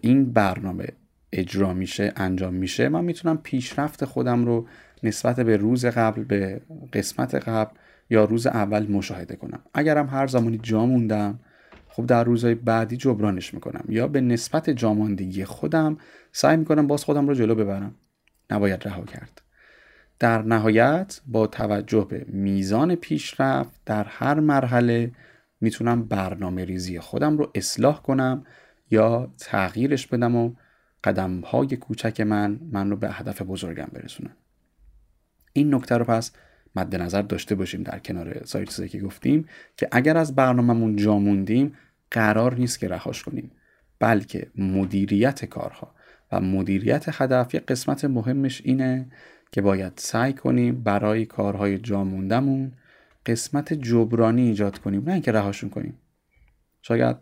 این 0.00 0.32
برنامه 0.32 0.86
اجرا 1.32 1.74
میشه 1.74 2.12
انجام 2.16 2.54
میشه 2.54 2.88
من 2.88 3.04
می‌تونم 3.04 3.38
پیشرفت 3.38 4.04
خودم 4.04 4.44
رو 4.44 4.68
نسبت 5.02 5.40
به 5.40 5.56
روز 5.56 5.86
قبل 5.86 6.24
به 6.24 6.60
قسمت 6.92 7.34
قبل 7.34 7.76
یا 8.10 8.24
روز 8.24 8.46
اول 8.46 8.86
مشاهده 8.92 9.36
کنم. 9.36 9.60
اگرم 9.74 10.08
هر 10.08 10.26
زمانی 10.26 10.58
جا 10.62 10.86
موندم 10.86 11.38
خب 11.90 12.06
در 12.06 12.24
روزهای 12.24 12.54
بعدی 12.54 12.96
جبرانش 12.96 13.54
می‌کنم 13.54 13.84
یا 13.88 14.08
به 14.08 14.20
نسبت 14.20 14.70
جاماندگی 14.70 15.44
خودم 15.44 15.98
سعی 16.32 16.56
می‌کنم 16.56 16.86
باز 16.86 17.04
خودم 17.04 17.28
رو 17.28 17.34
جلو 17.34 17.54
ببرم. 17.54 17.94
نباید 18.50 18.88
رها 18.88 19.04
کرد. 19.04 19.42
در 20.18 20.42
نهایت 20.42 21.20
با 21.26 21.46
توجه 21.46 22.06
به 22.10 22.24
میزان 22.28 22.94
پیشرفت 22.94 23.80
در 23.86 24.04
هر 24.04 24.40
مرحله 24.40 25.12
می‌تونم 25.60 26.04
برنامه 26.04 26.64
ریزی 26.64 27.00
خودم 27.00 27.38
رو 27.38 27.50
اصلاح 27.54 28.02
کنم 28.02 28.44
یا 28.90 29.32
تغییرش 29.38 30.06
بدم 30.06 30.36
و 30.36 30.52
قدم 31.04 31.40
های 31.40 31.76
کوچک 31.76 32.20
من 32.20 32.60
من 32.72 32.90
رو 32.90 32.96
به 32.96 33.10
هدف 33.10 33.42
بزرگم 33.42 33.88
برسونم. 33.92 34.36
این 35.52 35.74
نکته 35.74 35.96
رو 35.96 36.04
پس 36.04 36.32
مد 36.76 36.96
نظر 36.96 37.22
داشته 37.22 37.54
باشیم 37.54 37.82
در 37.82 37.98
کنار 37.98 38.44
سایر 38.44 38.66
چیزایی 38.66 38.88
که 38.88 39.00
گفتیم 39.00 39.48
که 39.76 39.88
اگر 39.92 40.16
از 40.16 40.34
برنامهمون 40.34 40.96
جا 40.96 41.18
موندیم 41.18 41.74
قرار 42.10 42.54
نیست 42.54 42.80
که 42.80 42.88
رهاش 42.88 43.22
کنیم. 43.22 43.50
بلکه 43.98 44.46
مدیریت 44.56 45.44
کارها 45.44 45.94
و 46.32 46.40
مدیریت 46.40 47.04
هدف 47.22 47.54
یه 47.54 47.60
قسمت 47.60 48.04
مهمش 48.04 48.62
اینه 48.64 49.06
که 49.52 49.62
باید 49.62 49.92
سعی 49.96 50.32
کنیم 50.32 50.82
برای 50.82 51.26
کارهای 51.26 51.78
جا 51.78 52.04
موندمون 52.04 52.72
قسمت 53.26 53.72
جبرانی 53.72 54.42
ایجاد 54.42 54.78
کنیم 54.78 55.04
نه 55.04 55.12
اینکه 55.12 55.32
رهاشون 55.32 55.70
کنیم. 55.70 55.98
شاید 56.82 57.16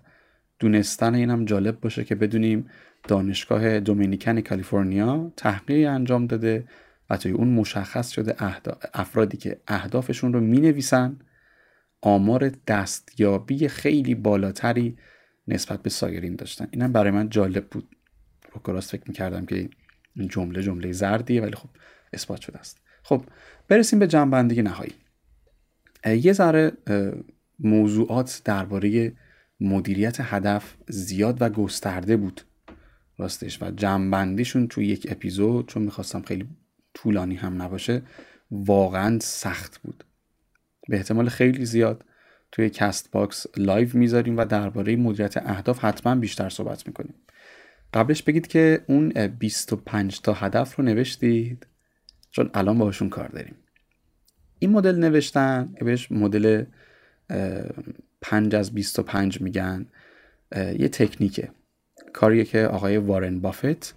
دونستن 0.58 1.14
اینم 1.14 1.44
جالب 1.44 1.80
باشه 1.80 2.04
که 2.04 2.14
بدونیم 2.14 2.70
دانشگاه 3.08 3.80
دومینیکن 3.80 4.40
کالیفرنیا 4.40 5.32
تحقیقی 5.37 5.87
انجام 5.87 6.26
داده 6.26 6.64
و 7.10 7.16
توی 7.16 7.32
اون 7.32 7.48
مشخص 7.48 8.10
شده 8.10 8.34
افرادی 8.94 9.36
که 9.36 9.60
اهدافشون 9.68 10.32
رو 10.32 10.40
می 10.40 10.60
نویسن 10.60 11.18
آمار 12.00 12.52
دستیابی 12.66 13.68
خیلی 13.68 14.14
بالاتری 14.14 14.98
نسبت 15.48 15.82
به 15.82 15.90
سایرین 15.90 16.36
داشتن. 16.36 16.68
اینم 16.70 16.92
برای 16.92 17.10
من 17.10 17.28
جالب 17.28 17.66
بود. 17.66 17.96
رو 18.64 18.80
فکر 18.80 19.02
می‌کردم 19.06 19.46
که 19.46 19.68
این 20.16 20.28
جمله 20.28 20.62
جمله 20.62 20.92
زردیه 20.92 21.42
ولی 21.42 21.54
خب 21.54 21.68
اثبات 22.12 22.40
شده 22.40 22.58
است. 22.58 22.80
خب 23.02 23.24
برسیم 23.68 23.98
به 23.98 24.06
جنبندگی 24.06 24.62
نهایی. 24.62 24.92
یه 26.06 26.32
ذره 26.32 26.72
موضوعات 27.58 28.42
درباره 28.44 29.12
مدیریت 29.60 30.16
هدف 30.20 30.76
زیاد 30.88 31.42
و 31.42 31.48
گسترده 31.48 32.16
بود 32.16 32.40
راستش 33.18 33.62
و 33.62 33.70
جنبندیشون 33.70 34.68
توی 34.68 34.86
یک 34.86 35.06
اپیزود 35.10 35.68
چون 35.68 35.82
می‌خواستم 35.82 36.22
خیلی 36.22 36.48
طولانی 37.02 37.34
هم 37.34 37.62
نباشه 37.62 38.02
واقعا 38.50 39.18
سخت 39.18 39.78
بود. 39.78 40.04
به 40.88 40.96
احتمال 40.96 41.28
خیلی 41.28 41.64
زیاد 41.64 42.04
توی 42.52 42.70
Castbox 42.70 43.46
live 43.56 43.88
می‌ذاریم 43.94 44.37
و 44.37 44.44
درباره 44.44 44.96
مدیریت 44.96 45.37
اهداف 45.37 45.84
حتما 45.84 46.14
بیشتر 46.14 46.48
صحبت 46.48 46.87
می‌کنیم. 46.87 47.14
قبلش 47.94 48.22
بگید 48.22 48.46
که 48.46 48.84
اون 48.88 49.08
25 49.26 50.20
تا 50.20 50.32
هدف 50.32 50.76
رو 50.76 50.84
نوشتید 50.84 51.66
چون 52.30 52.50
الان 52.54 52.78
باشون 52.78 53.08
کار 53.08 53.28
داریم. 53.28 53.54
این 54.58 54.70
مدل 54.70 54.98
نوشتن 54.98 55.74
بهش 55.80 56.12
مدل 56.12 56.64
5 58.20 58.54
از 58.54 58.74
25 58.74 59.40
میگن 59.40 59.87
یه 60.56 60.88
تکنیکه. 60.88 61.50
کاریه 62.12 62.44
که 62.44 62.66
آقای 62.66 62.96
وارن 62.96 63.40
بافت 63.40 63.94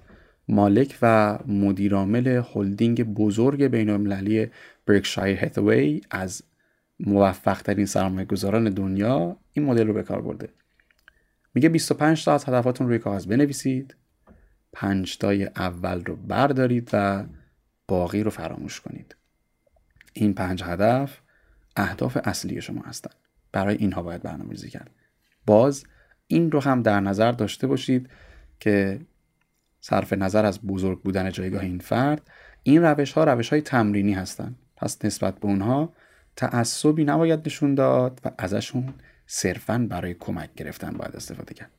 مالک 0.52 0.98
و 1.02 1.40
مدیرعامل 1.48 2.44
هلدینگ 2.56 3.04
بزرگ 3.04 3.64
بین 3.64 3.90
المللی 3.90 4.48
برکشایر 4.86 5.46
هتوی 5.46 6.02
از 6.10 6.44
موفق 7.00 7.62
ترین 7.62 7.86
سرمایه 7.86 8.26
گذاران 8.26 8.70
دنیا 8.70 9.38
این 9.54 9.66
مدل 9.66 9.88
رو 9.88 9.94
به 9.94 10.04
کار 10.04 10.22
برده. 10.22 10.50
میگه 11.54 11.70
25 11.70 12.26
تا 12.26 12.34
از 12.34 12.46
هدفاتون 12.46 12.88
روی 12.88 13.00
کاغذ 13.00 13.26
بنویسید 13.26 13.96
5 14.74 15.18
تای 15.18 15.46
اول 15.46 16.04
رو 16.04 16.16
بردارید 16.16 16.90
و 16.94 17.26
باقی 17.88 18.24
رو 18.24 18.32
فراموش 18.32 18.82
کنید. 18.82 19.16
این 20.14 20.34
پنج 20.34 20.64
هدف 20.64 21.22
اهداف 21.76 22.18
اصلی 22.24 22.62
شما 22.62 22.82
هستند 22.82 23.16
برای 23.52 23.76
اینها 23.76 24.04
باید 24.04 24.22
برنامه 24.22 24.50
ریزی 24.50 24.70
کرد. 24.70 24.92
باز 25.46 25.84
این 26.28 26.52
رو 26.52 26.60
هم 26.60 26.82
در 26.82 27.00
نظر 27.00 27.32
داشته 27.32 27.68
باشید 27.68 28.10
که 28.60 29.00
صرف 29.82 30.14
نظر 30.14 30.46
از 30.46 30.62
بزرگ 30.62 31.02
بودن 31.02 31.32
جایگاه 31.32 31.62
این 31.62 31.80
فرد 31.80 32.30
این 32.64 32.84
روش 32.84 33.12
ها 33.12 33.24
روش 33.24 33.50
های 33.50 33.62
تمرینی 33.62 34.14
هستند. 34.14 34.56
پس 34.76 35.06
نسبت 35.06 35.40
به 35.40 35.46
اونها 35.46 35.94
تعصبی 36.36 37.04
نباید 37.04 37.40
نشون 37.46 37.76
داد 37.76 38.22
و 38.26 38.32
ازشون 38.38 38.94
صرفا 39.26 39.88
برای 39.90 40.14
کمک 40.14 40.54
گرفتن 40.56 40.92
باید 40.92 41.16
استفاده 41.16 41.54
کرد. 41.54 41.72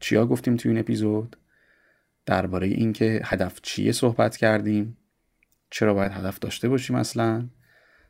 چیا 0.00 0.26
گفتیم 0.26 0.56
توی 0.56 0.70
این 0.70 0.80
اپیزود؟ 0.80 1.36
درباره 2.26 2.66
اینکه 2.66 3.20
هدف 3.24 3.60
چیه 3.62 3.92
صحبت 3.92 4.36
کردیم. 4.36 4.96
چرا 5.70 5.94
باید 5.94 6.12
هدف 6.12 6.38
داشته 6.38 6.68
باشیم 6.68 6.96
اصلا؟ 6.96 7.48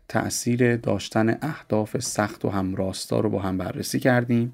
تأثیر 0.09 0.77
داشتن 0.77 1.39
اهداف 1.43 1.99
سخت 1.99 2.45
و 2.45 2.51
هم 2.51 2.75
راستا 2.75 3.21
رو 3.21 3.31
با 3.31 3.43
هم 3.43 3.59
بررسی 3.59 4.01
کردیم. 4.01 4.53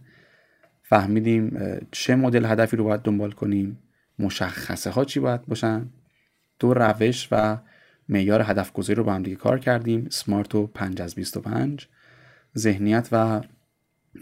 فهمیدیم 0.82 1.58
چه 1.90 2.14
مدل 2.14 2.44
هدفی 2.44 2.76
رو 2.76 2.84
باید 2.84 3.02
دنبال 3.02 3.30
کنیم. 3.30 3.78
مشخصه 4.18 4.90
ها 4.90 5.04
چی 5.04 5.20
باید 5.20 5.46
باشن؟ 5.46 5.90
دو 6.58 6.74
روش 6.74 7.28
و 7.32 7.58
معیار 8.08 8.42
هدف 8.42 8.72
گذاری 8.72 8.94
رو 8.94 9.04
با 9.04 9.14
هم 9.14 9.22
دیگه 9.22 9.36
کار 9.36 9.58
کردیم 9.58 10.08
سمارت 10.10 10.54
و 10.54 10.66
5 10.66 11.02
از 11.02 11.14
25 11.14 11.88
ذهنیت 12.58 13.08
و 13.12 13.40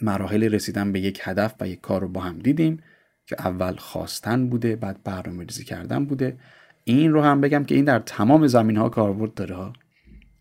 مراحل 0.03 0.45
رسیدن 0.55 0.93
به 0.93 1.01
یک 1.01 1.21
هدف 1.23 1.55
و 1.61 1.69
یک 1.69 1.81
کار 1.81 2.01
رو 2.01 2.09
با 2.09 2.21
هم 2.21 2.39
دیدیم 2.39 2.83
که 3.27 3.37
اول 3.39 3.77
خواستن 3.77 4.49
بوده 4.49 4.77
بعد 4.77 5.03
برنامه 5.05 5.45
ریزی 5.45 5.65
کردن 5.65 6.05
بوده. 6.05 6.39
این 6.85 7.13
رو 7.13 7.23
هم 7.23 7.41
بگم 7.41 7.65
که 7.65 7.75
این 7.75 7.85
در 7.85 7.99
تمام 7.99 8.47
زمین 8.47 8.77
ها 8.77 8.89
کاربرد 8.89 9.35
داره 9.35 9.55
ها. 9.55 9.73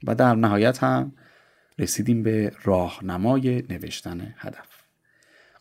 و 0.07 0.15
در 0.15 0.35
نهایت 0.35 0.83
هم 0.83 1.11
رسیدیم 1.79 2.23
به 2.23 2.51
راهنمای 2.63 3.63
نوشتن 3.69 4.33
هدف. 4.37 4.83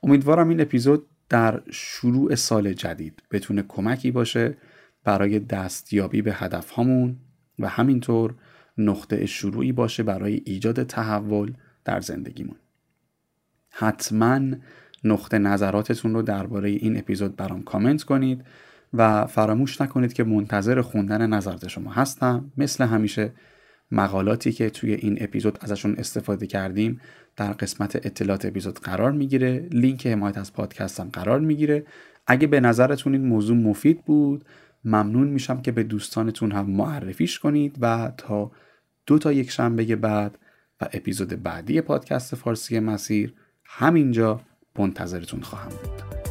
امیدوارم 0.03 0.49
این 0.49 0.61
اپیزود 0.61 1.07
در 1.35 1.63
شروع 1.71 2.35
سال 2.35 2.73
جدید 2.73 3.23
بتونه 3.31 3.63
کمکی 3.69 4.11
باشه 4.11 4.57
برای 5.05 5.39
دستیابی 5.39 6.23
به 6.23 6.35
هدف 6.35 6.71
هامون 6.71 7.17
و 7.59 7.69
همینطور 7.69 8.35
نقطه 8.79 9.27
شروعی 9.27 9.73
باشه 9.73 10.03
برای 10.03 10.43
ایجاد 10.45 10.83
تحول 10.83 11.53
در 11.85 12.01
زندگیمون. 12.01 12.57
حتما 13.71 14.41
نقطه 15.05 15.39
نظراتتون 15.39 16.15
رو 16.15 16.23
درباره 16.23 16.71
این 16.71 16.99
اپیزود 16.99 17.37
برام 17.37 17.63
کامنت 17.63 18.03
کنید 18.03 18.45
و 18.93 19.27
فراموش 19.27 19.81
نکنید 19.81 20.13
که 20.13 20.25
منتظر 20.25 20.81
خوندن 20.81 21.27
نظرات 21.27 21.69
شما 21.69 21.93
هستم. 21.93 22.53
مثل 22.57 22.85
همیشه 22.85 23.33
مقالاتی 23.95 24.53
که 24.53 24.71
توی 24.71 24.95
این 24.95 25.19
اپیزود 25.21 25.59
ازشون 25.61 25.95
استفاده 25.99 26.47
کردیم 26.47 27.01
در 27.37 27.53
قسمت 27.53 27.97
اطلاعات 27.97 28.45
اپیزود 28.45 28.79
قرار 28.79 29.13
می‌گیره 29.13 29.69
لینک 29.73 30.07
حمایت 30.07 30.39
از 30.39 30.53
پادکستم 30.53 31.09
قرار 31.13 31.41
می‌گیره. 31.41 31.87
اگه 32.27 32.47
به 32.47 32.61
نظرتون 32.61 33.13
این 33.13 33.27
موضوع 33.27 33.57
مفید 33.57 34.05
بود 34.05 34.45
ممنون 34.85 35.29
میشم 35.29 35.63
که 35.63 35.73
به 35.73 35.83
دوستانتون 35.83 36.53
هم 36.53 36.71
معرفیش 36.71 37.39
کنید 37.39 37.77
و 37.81 38.13
تا 38.17 38.51
دو 39.07 39.19
تا 39.19 39.33
یک 39.33 39.51
شنبه 39.51 39.97
بعد 39.97 40.39
و 40.81 40.89
اپیزود 40.93 41.43
بعدی 41.43 41.81
پادکست 41.81 42.35
فارسی 42.35 42.81
مسیر 42.81 43.35
همینجا 43.65 44.41
منتظرتون 44.79 45.41
خواهم 45.41 45.71
بود. 45.71 46.24